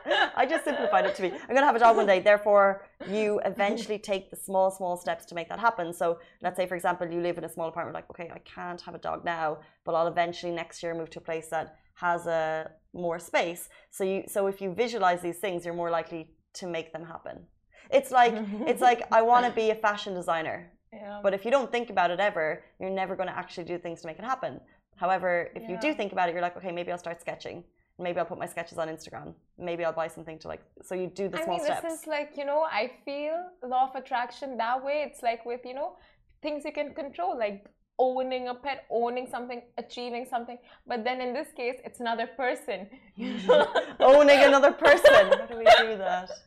I 0.35 0.45
just 0.45 0.63
simplified 0.63 1.05
it 1.05 1.15
to 1.15 1.21
me. 1.23 1.31
I'm 1.31 1.49
going 1.49 1.61
to 1.61 1.65
have 1.65 1.75
a 1.75 1.79
dog 1.79 1.95
one 1.95 2.05
day. 2.05 2.19
Therefore, 2.19 2.83
you 3.09 3.39
eventually 3.45 3.97
take 4.11 4.29
the 4.29 4.35
small, 4.35 4.71
small 4.71 4.97
steps 4.97 5.25
to 5.25 5.35
make 5.35 5.49
that 5.49 5.59
happen. 5.59 5.93
So, 5.93 6.19
let's 6.41 6.57
say, 6.57 6.67
for 6.67 6.75
example, 6.75 7.07
you 7.09 7.21
live 7.21 7.37
in 7.37 7.43
a 7.43 7.49
small 7.49 7.67
apartment, 7.69 7.95
like, 7.95 8.09
okay, 8.09 8.29
I 8.33 8.39
can't 8.39 8.79
have 8.81 8.95
a 8.95 8.99
dog 8.99 9.25
now, 9.25 9.59
but 9.83 9.95
I'll 9.95 10.07
eventually 10.07 10.51
next 10.51 10.83
year 10.83 10.93
move 10.93 11.09
to 11.11 11.19
a 11.19 11.21
place 11.21 11.47
that 11.47 11.77
has 11.95 12.27
a 12.27 12.71
more 12.93 13.19
space. 13.19 13.69
So, 13.89 14.03
you, 14.03 14.23
so 14.27 14.47
if 14.47 14.61
you 14.61 14.73
visualize 14.73 15.21
these 15.21 15.37
things, 15.37 15.65
you're 15.65 15.73
more 15.73 15.89
likely 15.89 16.29
to 16.55 16.67
make 16.67 16.93
them 16.93 17.05
happen. 17.05 17.45
It's 17.91 18.11
like, 18.11 18.33
it's 18.61 18.81
like 18.81 19.03
I 19.11 19.21
want 19.21 19.45
to 19.45 19.51
be 19.51 19.69
a 19.69 19.75
fashion 19.75 20.13
designer. 20.13 20.71
Yeah. 20.93 21.19
But 21.21 21.33
if 21.33 21.43
you 21.43 21.51
don't 21.51 21.69
think 21.69 21.89
about 21.89 22.09
it 22.09 22.21
ever, 22.21 22.63
you're 22.79 22.89
never 22.89 23.17
going 23.17 23.27
to 23.27 23.37
actually 23.37 23.65
do 23.65 23.77
things 23.77 23.99
to 23.99 24.07
make 24.07 24.17
it 24.17 24.23
happen. 24.23 24.61
However, 24.95 25.49
if 25.53 25.63
yeah. 25.63 25.71
you 25.71 25.77
do 25.81 25.93
think 25.93 26.13
about 26.13 26.29
it, 26.29 26.31
you're 26.31 26.41
like, 26.41 26.55
okay, 26.55 26.71
maybe 26.71 26.89
I'll 26.89 26.97
start 26.97 27.19
sketching 27.19 27.65
maybe 27.99 28.19
I'll 28.19 28.25
put 28.25 28.37
my 28.37 28.45
sketches 28.45 28.77
on 28.77 28.87
Instagram. 28.87 29.33
Maybe 29.57 29.85
I'll 29.85 29.93
buy 29.93 30.07
something 30.07 30.39
to 30.39 30.47
like. 30.47 30.63
So 30.81 30.95
you 30.95 31.07
do 31.07 31.27
the 31.27 31.41
small 31.43 31.59
steps. 31.59 31.79
I 31.79 31.87
mean, 31.87 31.91
this 31.91 32.01
is 32.01 32.07
like 32.07 32.31
you 32.37 32.45
know, 32.45 32.63
I 32.63 32.91
feel 33.05 33.49
law 33.63 33.89
of 33.89 33.95
attraction 33.95 34.57
that 34.57 34.83
way. 34.83 35.03
It's 35.07 35.21
like 35.21 35.45
with 35.45 35.61
you 35.65 35.73
know 35.73 35.97
things 36.41 36.63
you 36.65 36.71
can 36.71 36.93
control, 36.93 37.37
like 37.37 37.65
owning 37.97 38.49
a 38.49 38.53
pet, 38.53 38.85
owning 38.89 39.27
something, 39.27 39.61
achieving 39.77 40.25
something. 40.29 40.57
But 40.85 41.03
then 41.03 41.21
in 41.21 41.33
this 41.33 41.47
case, 41.55 41.79
it's 41.85 41.99
another 41.99 42.27
person. 42.27 42.87
owning 43.99 44.43
another 44.43 44.71
person. 44.71 45.31
How 45.31 45.45
do 45.45 45.57
we 45.57 45.65
do 45.65 45.97
that? 45.97 46.29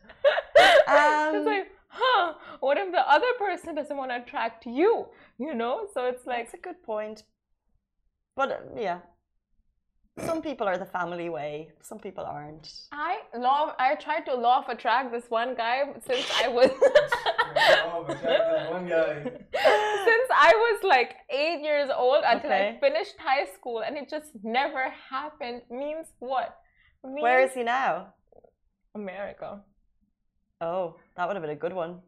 Um, 0.89 1.37
it's 1.37 1.47
like, 1.47 1.71
huh? 1.89 2.35
What 2.61 2.79
if 2.79 2.91
the 2.91 3.09
other 3.09 3.33
person 3.39 3.75
doesn't 3.75 3.97
want 3.97 4.11
to 4.11 4.17
attract 4.17 4.67
you? 4.67 5.07
You 5.39 5.55
know? 5.55 5.87
So 5.95 6.07
it's 6.07 6.27
like. 6.27 6.47
It's 6.47 6.55
a 6.55 6.59
good 6.59 6.83
point. 6.83 7.23
But 8.35 8.51
uh, 8.51 8.57
yeah, 8.77 8.99
some 10.27 10.43
people 10.43 10.67
are 10.67 10.79
the 10.79 10.87
family 10.87 11.29
way. 11.29 11.71
Some 11.83 11.99
people 11.99 12.25
aren't. 12.25 12.73
I 12.93 13.19
love. 13.37 13.75
I 13.79 13.95
tried 13.95 14.25
to 14.27 14.35
law 14.35 14.63
of 14.63 14.69
attract 14.69 15.13
this 15.13 15.25
one 15.29 15.55
guy 15.55 15.85
since 16.07 16.27
I 16.43 16.49
was. 16.49 16.71
Since 20.09 20.29
I 20.31 20.53
was 20.55 20.83
like 20.85 21.17
eight 21.31 21.61
years 21.63 21.91
old 21.95 22.23
until 22.25 22.51
okay. 22.51 22.77
I 22.77 22.81
finished 22.81 23.15
high 23.19 23.47
school, 23.55 23.81
and 23.81 23.97
it 23.97 24.09
just 24.09 24.31
never 24.43 24.93
happened. 25.11 25.63
Means 25.71 26.07
what? 26.19 26.57
Means 27.05 27.23
Where 27.23 27.43
is 27.45 27.53
he 27.53 27.63
now? 27.63 28.15
America. 28.95 29.61
Oh, 30.61 30.97
that 31.17 31.27
would 31.27 31.37
have 31.37 31.43
been 31.43 31.57
a 31.57 31.57
good 31.57 31.73
one. 31.73 32.01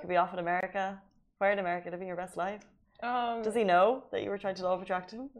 Could 0.00 0.08
be 0.08 0.16
off 0.16 0.32
in 0.32 0.38
America. 0.38 1.00
Where 1.38 1.52
in 1.52 1.58
America 1.58 1.90
living 1.90 2.06
your 2.08 2.16
best 2.16 2.36
life? 2.36 2.62
Um, 3.02 3.42
Does 3.42 3.54
he 3.54 3.64
know 3.64 4.04
that 4.12 4.22
you 4.22 4.30
were 4.30 4.38
trying 4.38 4.54
to 4.56 4.62
law 4.62 4.74
of 4.74 4.82
attract 4.82 5.10
him? 5.10 5.30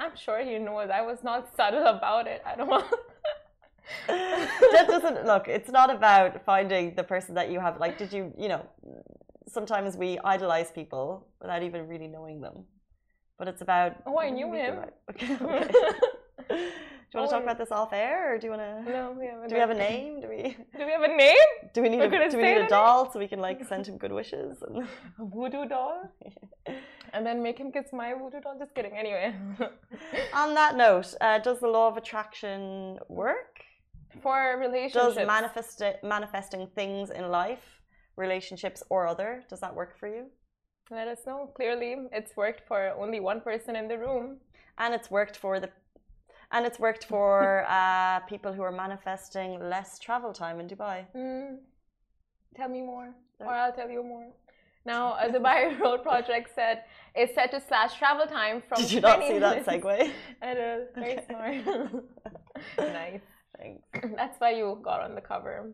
I'm 0.00 0.16
sure 0.16 0.42
he 0.42 0.58
knows. 0.58 0.88
I 0.90 1.02
was 1.02 1.18
not 1.22 1.54
subtle 1.54 1.86
about 1.86 2.26
it. 2.26 2.42
I 2.46 2.56
don't 2.56 2.68
want. 2.68 2.86
that 4.08 4.86
doesn't 4.88 5.26
look. 5.26 5.46
It's 5.46 5.70
not 5.70 5.94
about 5.94 6.42
finding 6.46 6.94
the 6.94 7.04
person 7.04 7.34
that 7.34 7.50
you 7.50 7.60
have. 7.60 7.78
Like, 7.78 7.98
did 7.98 8.10
you, 8.10 8.32
you 8.38 8.48
know, 8.48 8.66
sometimes 9.46 9.96
we 9.96 10.18
idolize 10.24 10.70
people 10.70 11.26
without 11.40 11.62
even 11.62 11.86
really 11.86 12.08
knowing 12.08 12.40
them. 12.40 12.64
But 13.38 13.48
it's 13.48 13.60
about. 13.60 13.96
Oh, 14.06 14.18
I 14.18 14.30
knew 14.30 14.52
him. 14.54 14.86
Do 17.10 17.18
you 17.18 17.22
want 17.22 17.30
to 17.30 17.36
talk 17.36 17.42
about 17.42 17.58
this 17.58 17.72
off 17.72 17.92
air, 17.92 18.34
or 18.34 18.38
do 18.38 18.46
you 18.46 18.52
want 18.52 18.62
to? 18.62 18.92
No, 18.92 19.16
we 19.18 19.26
Do 19.48 19.54
we 19.54 19.60
have 19.60 19.70
a 19.70 19.74
name? 19.74 20.20
Do 20.20 20.28
we? 20.28 20.56
Do 20.78 20.86
we 20.86 20.92
have 20.92 21.02
a 21.02 21.16
name? 21.16 21.48
Do 21.74 21.82
we 21.82 21.88
need 21.88 22.02
a, 22.02 22.30
do 22.30 22.36
we 22.36 22.42
need 22.44 22.58
a 22.58 22.68
doll 22.68 23.10
so 23.10 23.18
we 23.18 23.26
can 23.26 23.40
like 23.40 23.66
send 23.66 23.88
him 23.88 23.98
good 23.98 24.12
wishes? 24.12 24.62
And... 24.62 24.86
A 25.18 25.24
voodoo 25.24 25.66
doll. 25.66 26.08
and 27.12 27.26
then 27.26 27.42
make 27.42 27.58
him 27.58 27.72
kiss 27.72 27.86
my 27.92 28.14
voodoo 28.14 28.40
doll. 28.40 28.56
Just 28.60 28.76
kidding. 28.76 28.96
Anyway. 28.96 29.34
On 30.34 30.54
that 30.54 30.76
note, 30.76 31.12
uh, 31.20 31.38
does 31.38 31.58
the 31.58 31.66
law 31.66 31.88
of 31.88 31.96
attraction 31.96 32.98
work 33.08 33.58
for 34.22 34.56
relationships? 34.60 35.16
Does 35.16 35.26
manifest 35.26 35.82
manifesting 36.04 36.68
things 36.76 37.10
in 37.10 37.28
life, 37.28 37.80
relationships 38.16 38.84
or 38.88 39.08
other, 39.08 39.42
does 39.50 39.58
that 39.60 39.74
work 39.74 39.98
for 39.98 40.06
you? 40.06 40.26
Let 40.92 41.08
us 41.08 41.18
know. 41.26 41.50
Clearly, 41.56 41.96
it's 42.12 42.36
worked 42.36 42.66
for 42.68 42.90
only 42.96 43.18
one 43.18 43.40
person 43.40 43.74
in 43.74 43.88
the 43.88 43.98
room. 43.98 44.38
And 44.78 44.94
it's 44.94 45.10
worked 45.10 45.36
for 45.36 45.60
the 45.60 45.70
and 46.52 46.66
it's 46.66 46.78
worked 46.78 47.04
for 47.04 47.64
uh, 47.78 48.20
people 48.20 48.52
who 48.52 48.62
are 48.62 48.72
manifesting 48.72 49.50
less 49.68 49.98
travel 49.98 50.32
time 50.32 50.60
in 50.60 50.68
Dubai. 50.68 51.06
Mm. 51.16 51.58
Tell 52.56 52.68
me 52.68 52.82
more, 52.82 53.14
or 53.38 53.52
I'll 53.52 53.72
tell 53.72 53.90
you 53.90 54.02
more. 54.02 54.26
Now, 54.84 55.14
a 55.14 55.28
Dubai 55.28 55.78
Road 55.80 56.02
project 56.02 56.50
said 56.54 56.84
is 57.14 57.30
set 57.34 57.50
to 57.52 57.60
slash 57.68 57.94
travel 57.98 58.26
time 58.26 58.62
from. 58.68 58.80
Did 58.80 58.92
you 58.92 59.00
not 59.00 59.20
see 59.22 59.38
that 59.38 59.64
segue? 59.66 60.10
I 60.42 60.54
did. 60.54 60.88
Very 60.94 61.18
smart. 61.28 62.04
nice. 62.78 63.20
Thanks. 63.58 63.82
That's 64.16 64.40
why 64.40 64.52
you 64.52 64.78
got 64.82 65.02
on 65.02 65.14
the 65.14 65.20
cover, 65.20 65.70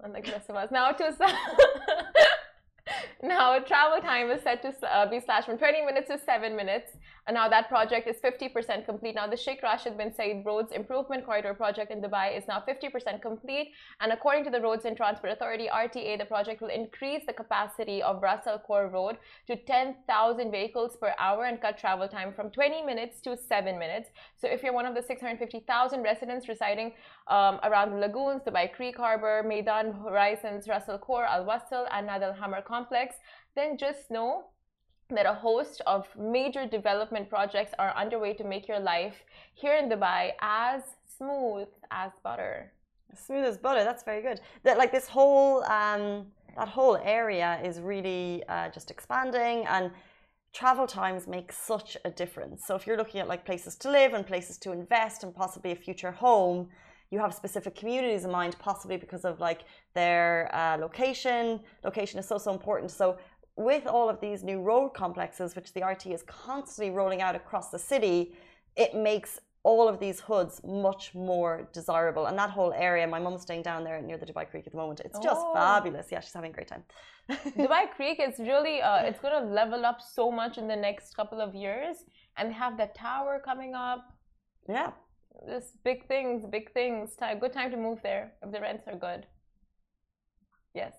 unlike 0.00 0.26
the 0.26 0.32
rest 0.32 0.48
of 0.48 0.56
us. 0.56 0.70
Now 0.70 0.92
to 0.92 1.16
now 3.22 3.58
travel 3.58 4.00
time 4.00 4.30
is 4.30 4.42
set 4.42 4.62
to 4.62 4.72
uh, 4.86 5.08
be 5.08 5.20
slashed 5.20 5.46
from 5.46 5.58
20 5.58 5.84
minutes 5.84 6.08
to 6.08 6.18
7 6.18 6.56
minutes 6.56 6.92
and 7.26 7.34
now 7.34 7.48
that 7.48 7.68
project 7.68 8.08
is 8.08 8.16
50% 8.16 8.86
complete. 8.86 9.14
Now 9.14 9.26
the 9.26 9.36
Sheikh 9.36 9.62
Rashid 9.62 9.96
bin 9.96 10.12
Said 10.12 10.42
Roads 10.44 10.72
Improvement 10.72 11.24
Corridor 11.24 11.54
project 11.54 11.92
in 11.92 12.00
Dubai 12.00 12.36
is 12.36 12.48
now 12.48 12.62
50% 12.66 13.22
complete. 13.22 13.72
And 14.00 14.12
according 14.12 14.44
to 14.44 14.50
the 14.50 14.60
Roads 14.60 14.84
and 14.84 14.96
Transport 14.96 15.32
Authority, 15.32 15.68
RTA, 15.72 16.18
the 16.18 16.24
project 16.24 16.60
will 16.60 16.70
increase 16.70 17.22
the 17.26 17.32
capacity 17.32 18.02
of 18.02 18.22
Ras 18.22 18.46
Al 18.46 18.58
Khor 18.58 18.88
Road 18.88 19.16
to 19.46 19.54
10,000 19.54 20.50
vehicles 20.50 20.96
per 20.96 21.14
hour 21.18 21.44
and 21.44 21.60
cut 21.60 21.78
travel 21.78 22.08
time 22.08 22.32
from 22.32 22.50
20 22.50 22.82
minutes 22.82 23.20
to 23.20 23.36
7 23.36 23.78
minutes. 23.78 24.10
So 24.40 24.48
if 24.48 24.62
you're 24.62 24.72
one 24.72 24.86
of 24.86 24.94
the 24.94 25.02
650,000 25.02 26.02
residents 26.02 26.48
residing 26.48 26.92
um, 27.30 27.60
around 27.62 27.92
the 27.92 27.96
lagoons, 27.96 28.42
Dubai 28.42 28.70
Creek 28.72 28.96
Harbor, 28.96 29.42
Meydan 29.46 30.02
Horizons, 30.02 30.68
Ras 30.68 30.88
Al 30.88 30.98
Khor, 30.98 31.24
Al 31.24 31.44
Wasl, 31.44 31.86
and 31.92 32.06
Nad 32.08 32.22
Al 32.22 32.34
Hamar 32.34 32.62
complex, 32.62 33.14
then 33.54 33.78
just 33.78 34.10
know 34.10 34.44
that 35.08 35.26
a 35.26 35.34
host 35.34 35.80
of 35.86 36.06
major 36.16 36.66
development 36.66 37.28
projects 37.28 37.72
are 37.78 37.92
underway 37.96 38.32
to 38.34 38.44
make 38.44 38.68
your 38.68 38.80
life 38.80 39.16
here 39.54 39.74
in 39.74 39.88
Dubai 39.88 40.32
as 40.40 40.82
smooth 41.16 41.68
as 41.90 42.10
butter. 42.22 42.72
Smooth 43.14 43.44
as 43.44 43.58
butter. 43.58 43.84
That's 43.84 44.04
very 44.04 44.22
good. 44.22 44.40
That 44.62 44.78
like 44.78 44.92
this 44.92 45.08
whole 45.08 45.64
um, 45.64 46.26
that 46.56 46.68
whole 46.68 46.96
area 46.96 47.60
is 47.64 47.80
really 47.80 48.42
uh, 48.48 48.68
just 48.70 48.90
expanding 48.90 49.66
and 49.66 49.90
travel 50.52 50.86
times 50.86 51.26
make 51.26 51.52
such 51.52 51.96
a 52.04 52.10
difference. 52.10 52.66
So 52.66 52.74
if 52.74 52.86
you're 52.86 52.96
looking 52.96 53.20
at 53.20 53.28
like 53.28 53.44
places 53.44 53.76
to 53.76 53.90
live 53.90 54.14
and 54.14 54.26
places 54.26 54.58
to 54.58 54.72
invest 54.72 55.22
and 55.24 55.34
possibly 55.34 55.72
a 55.72 55.76
future 55.76 56.10
home, 56.10 56.68
you 57.10 57.18
have 57.18 57.34
specific 57.34 57.74
communities 57.74 58.24
in 58.24 58.30
mind, 58.30 58.56
possibly 58.58 58.96
because 58.96 59.24
of 59.24 59.40
like 59.40 59.62
their 59.94 60.50
uh, 60.54 60.76
location. 60.78 61.60
Location 61.84 62.18
is 62.18 62.26
so 62.26 62.38
so 62.38 62.52
important. 62.52 62.90
So 62.90 63.18
with 63.56 63.86
all 63.86 64.08
of 64.08 64.20
these 64.20 64.42
new 64.42 64.60
road 64.62 64.90
complexes, 64.94 65.54
which 65.56 65.72
the 65.74 65.82
RT 65.84 66.06
is 66.06 66.22
constantly 66.22 66.90
rolling 66.94 67.20
out 67.20 67.34
across 67.34 67.70
the 67.70 67.78
city, 67.78 68.34
it 68.76 68.94
makes 68.94 69.40
all 69.62 69.86
of 69.88 70.00
these 70.00 70.20
hoods 70.20 70.60
much 70.64 71.14
more 71.14 71.68
desirable. 71.72 72.26
And 72.26 72.38
that 72.38 72.50
whole 72.50 72.72
area, 72.72 73.06
my 73.06 73.18
mum's 73.18 73.42
staying 73.42 73.62
down 73.62 73.84
there 73.84 74.00
near 74.00 74.16
the 74.16 74.24
Dubai 74.24 74.48
Creek 74.50 74.64
at 74.66 74.72
the 74.72 74.78
moment. 74.78 75.00
It's 75.04 75.18
just 75.18 75.42
oh. 75.44 75.52
fabulous. 75.54 76.06
Yeah, 76.10 76.20
she's 76.20 76.32
having 76.32 76.52
a 76.52 76.54
great 76.54 76.68
time. 76.68 76.84
Dubai 77.30 77.90
Creek 77.90 78.18
is 78.20 78.38
really, 78.38 78.80
uh, 78.80 79.02
it's 79.08 79.20
going 79.20 79.36
to 79.38 79.46
level 79.52 79.84
up 79.84 79.98
so 80.00 80.30
much 80.30 80.56
in 80.56 80.66
the 80.66 80.76
next 80.76 81.14
couple 81.14 81.40
of 81.40 81.54
years. 81.54 81.96
And 82.38 82.52
have 82.54 82.78
the 82.78 82.88
tower 82.96 83.42
coming 83.44 83.74
up. 83.74 84.02
Yeah. 84.66 84.92
This 85.46 85.72
big 85.84 86.06
things, 86.06 86.44
big 86.50 86.72
things. 86.72 87.16
Time, 87.16 87.38
good 87.38 87.52
time 87.52 87.70
to 87.70 87.76
move 87.76 88.00
there 88.02 88.32
if 88.42 88.52
the 88.52 88.60
rents 88.60 88.86
are 88.86 88.96
good. 88.96 89.26
Yes. 90.74 90.94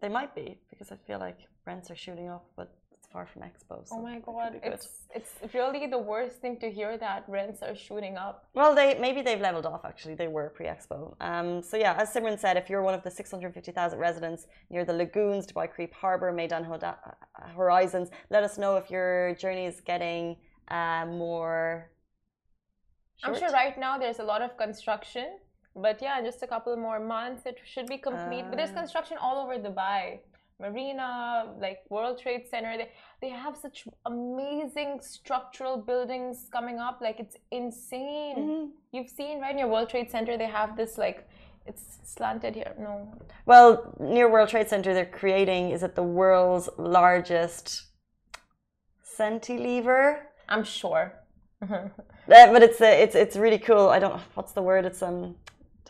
They 0.00 0.08
might 0.08 0.34
be 0.34 0.58
because 0.70 0.92
I 0.92 0.96
feel 1.06 1.18
like 1.18 1.38
rents 1.66 1.90
are 1.90 1.96
shooting 1.96 2.28
up, 2.28 2.44
but 2.56 2.68
it's 2.92 3.06
far 3.12 3.26
from 3.26 3.42
Expo. 3.42 3.86
So 3.88 3.96
oh 3.96 4.02
my 4.02 4.18
god, 4.18 4.60
it's 4.62 4.88
it's 5.14 5.32
really 5.54 5.86
the 5.86 5.98
worst 5.98 6.36
thing 6.42 6.58
to 6.58 6.70
hear 6.70 6.98
that 6.98 7.24
rents 7.26 7.62
are 7.62 7.74
shooting 7.74 8.16
up. 8.16 8.46
Well, 8.54 8.74
they 8.74 8.98
maybe 8.98 9.22
they've 9.22 9.40
leveled 9.40 9.66
off. 9.66 9.84
Actually, 9.84 10.14
they 10.14 10.28
were 10.28 10.48
pre-Expo. 10.56 11.14
Um, 11.20 11.62
so 11.62 11.76
yeah, 11.76 11.94
as 11.98 12.12
Simran 12.12 12.38
said, 12.38 12.56
if 12.56 12.68
you're 12.70 12.82
one 12.82 12.94
of 12.94 13.02
the 13.02 13.10
650,000 13.10 13.98
residents 13.98 14.46
near 14.70 14.84
the 14.84 14.92
lagoons, 14.92 15.46
Dubai 15.46 15.70
Creek 15.70 15.92
Harbour, 15.94 16.32
Meydan 16.32 16.64
Horizons, 17.56 18.10
let 18.30 18.42
us 18.42 18.58
know 18.58 18.76
if 18.76 18.90
your 18.90 19.34
journey 19.36 19.66
is 19.66 19.80
getting 19.80 20.36
uh, 20.68 21.06
more. 21.06 21.90
I'm 23.22 23.38
sure 23.38 23.50
right 23.50 23.78
now 23.78 23.96
there's 23.98 24.18
a 24.18 24.24
lot 24.24 24.42
of 24.42 24.56
construction 24.56 25.38
but 25.76 26.00
yeah, 26.00 26.22
just 26.22 26.42
a 26.42 26.46
couple 26.46 26.76
more 26.76 27.00
months, 27.00 27.42
it 27.46 27.58
should 27.64 27.86
be 27.86 27.98
complete. 27.98 28.42
Uh, 28.42 28.48
but 28.50 28.56
there's 28.56 28.70
ah. 28.70 28.80
construction 28.80 29.16
all 29.20 29.44
over 29.44 29.56
Dubai. 29.58 30.20
Marina, 30.60 31.52
like 31.60 31.78
World 31.90 32.20
Trade 32.22 32.44
Center, 32.48 32.76
they, 32.76 32.88
they 33.20 33.28
have 33.28 33.56
such 33.56 33.88
amazing 34.06 35.00
structural 35.00 35.76
buildings 35.76 36.48
coming 36.52 36.78
up. 36.78 37.00
Like 37.02 37.18
it's 37.18 37.36
insane. 37.50 38.36
Mm-hmm. 38.38 38.64
You've 38.92 39.10
seen 39.10 39.40
right 39.40 39.54
near 39.54 39.66
World 39.66 39.88
Trade 39.88 40.12
Center, 40.12 40.38
they 40.38 40.46
have 40.46 40.76
this 40.76 40.96
like 40.96 41.28
it's 41.66 41.98
slanted 42.04 42.54
here. 42.54 42.72
No. 42.78 43.12
Well, 43.46 43.96
near 43.98 44.30
World 44.30 44.48
Trade 44.48 44.68
Center, 44.68 44.94
they're 44.94 45.06
creating 45.06 45.70
is 45.70 45.82
it 45.82 45.96
the 45.96 46.04
world's 46.04 46.68
largest 46.78 47.86
cantilever? 49.16 50.28
I'm 50.48 50.62
sure. 50.62 51.14
uh, 52.28 52.52
but 52.52 52.62
it's 52.62 52.80
uh, 52.80 52.86
it's 52.86 53.14
it's 53.14 53.36
really 53.36 53.58
cool. 53.58 53.88
I 53.88 53.98
don't 53.98 54.20
what's 54.34 54.52
the 54.52 54.62
word. 54.62 54.84
It's 54.84 55.02
um 55.02 55.36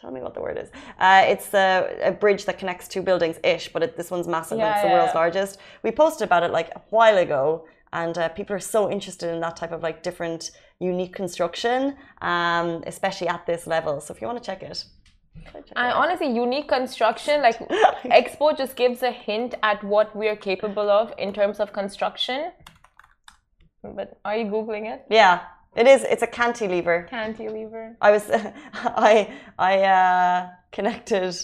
tell 0.05 0.13
me 0.13 0.21
what 0.21 0.35
the 0.35 0.41
word 0.41 0.59
is. 0.59 0.69
Uh, 0.99 1.25
it's 1.27 1.55
a, 1.55 1.99
a, 2.03 2.13
bridge 2.13 2.45
that 2.45 2.59
connects 2.59 2.87
two 2.89 3.01
buildings 3.01 3.39
ish, 3.43 3.73
but 3.73 3.83
it, 3.83 3.97
this 3.97 4.11
one's 4.11 4.29
massive. 4.29 4.59
Yeah, 4.59 4.75
it's 4.75 4.83
the 4.83 4.91
world's 4.91 5.15
largest. 5.15 5.59
We 5.83 5.91
posted 5.93 6.27
about 6.27 6.43
it 6.43 6.51
like 6.51 6.69
a 6.77 6.83
while 6.91 7.17
ago, 7.17 7.65
and 7.93 8.17
uh, 8.19 8.29
people 8.29 8.55
are 8.55 8.67
so 8.77 8.91
interested 8.91 9.33
in 9.33 9.41
that 9.41 9.57
type 9.57 9.73
of 9.73 9.83
like 9.83 10.03
different, 10.03 10.51
unique 10.79 11.15
construction, 11.15 11.97
um, 12.21 12.83
especially 12.87 13.29
at 13.29 13.47
this 13.47 13.67
level. 13.67 14.01
So 14.01 14.13
if 14.13 14.21
you 14.21 14.27
want 14.27 14.43
to 14.43 14.45
check 14.45 14.63
it. 14.63 14.85
I 15.75 15.91
honestly, 15.91 16.29
unique 16.33 16.69
construction, 16.69 17.41
like 17.43 17.59
Expo 18.05 18.57
just 18.57 18.77
gives 18.77 19.03
a 19.03 19.11
hint 19.11 19.55
at 19.63 19.83
what 19.83 20.15
we're 20.15 20.37
capable 20.37 20.91
of 20.91 21.13
in 21.19 21.33
terms 21.33 21.61
of 21.61 21.73
construction. 21.73 22.53
But 23.83 24.19
are 24.25 24.37
you 24.37 24.47
Googling 24.47 24.87
it? 24.93 25.05
Yeah. 25.11 25.41
It 25.77 25.87
is. 25.87 26.05
It's 26.05 26.23
a 26.23 26.27
cantilever. 26.27 27.07
Cantilever. 27.11 27.97
I 28.01 28.11
was. 28.11 28.31
I 28.75 29.33
I 29.59 29.81
uh, 29.83 30.51
connected. 30.73 31.37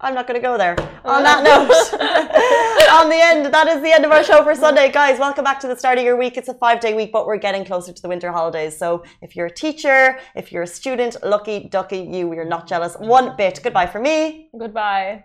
I'm 0.00 0.14
not 0.14 0.28
going 0.28 0.40
to 0.40 0.46
go 0.46 0.56
there. 0.56 0.76
On 1.04 1.24
that 1.24 1.42
note, 1.42 1.72
on 2.92 3.08
the 3.08 3.16
end, 3.16 3.52
that 3.52 3.66
is 3.66 3.82
the 3.82 3.90
end 3.90 4.04
of 4.04 4.12
our 4.12 4.22
show 4.22 4.44
for 4.44 4.54
Sunday. 4.54 4.92
Guys, 4.92 5.18
welcome 5.18 5.42
back 5.42 5.58
to 5.58 5.66
the 5.66 5.74
start 5.74 5.98
of 5.98 6.04
your 6.04 6.16
week. 6.16 6.36
It's 6.36 6.48
a 6.48 6.54
five 6.54 6.78
day 6.78 6.94
week, 6.94 7.10
but 7.10 7.26
we're 7.26 7.36
getting 7.36 7.64
closer 7.64 7.92
to 7.92 8.02
the 8.02 8.08
winter 8.08 8.30
holidays. 8.30 8.78
So 8.78 9.02
if 9.22 9.34
you're 9.34 9.46
a 9.46 9.54
teacher, 9.54 10.18
if 10.36 10.52
you're 10.52 10.62
a 10.62 10.68
student, 10.68 11.16
lucky 11.24 11.68
ducky 11.68 11.98
you. 11.98 12.28
We 12.28 12.38
are 12.38 12.44
not 12.44 12.68
jealous 12.68 12.94
one 12.94 13.36
bit. 13.36 13.60
Goodbye 13.62 13.86
for 13.86 14.00
me. 14.00 14.50
Goodbye. 14.56 15.24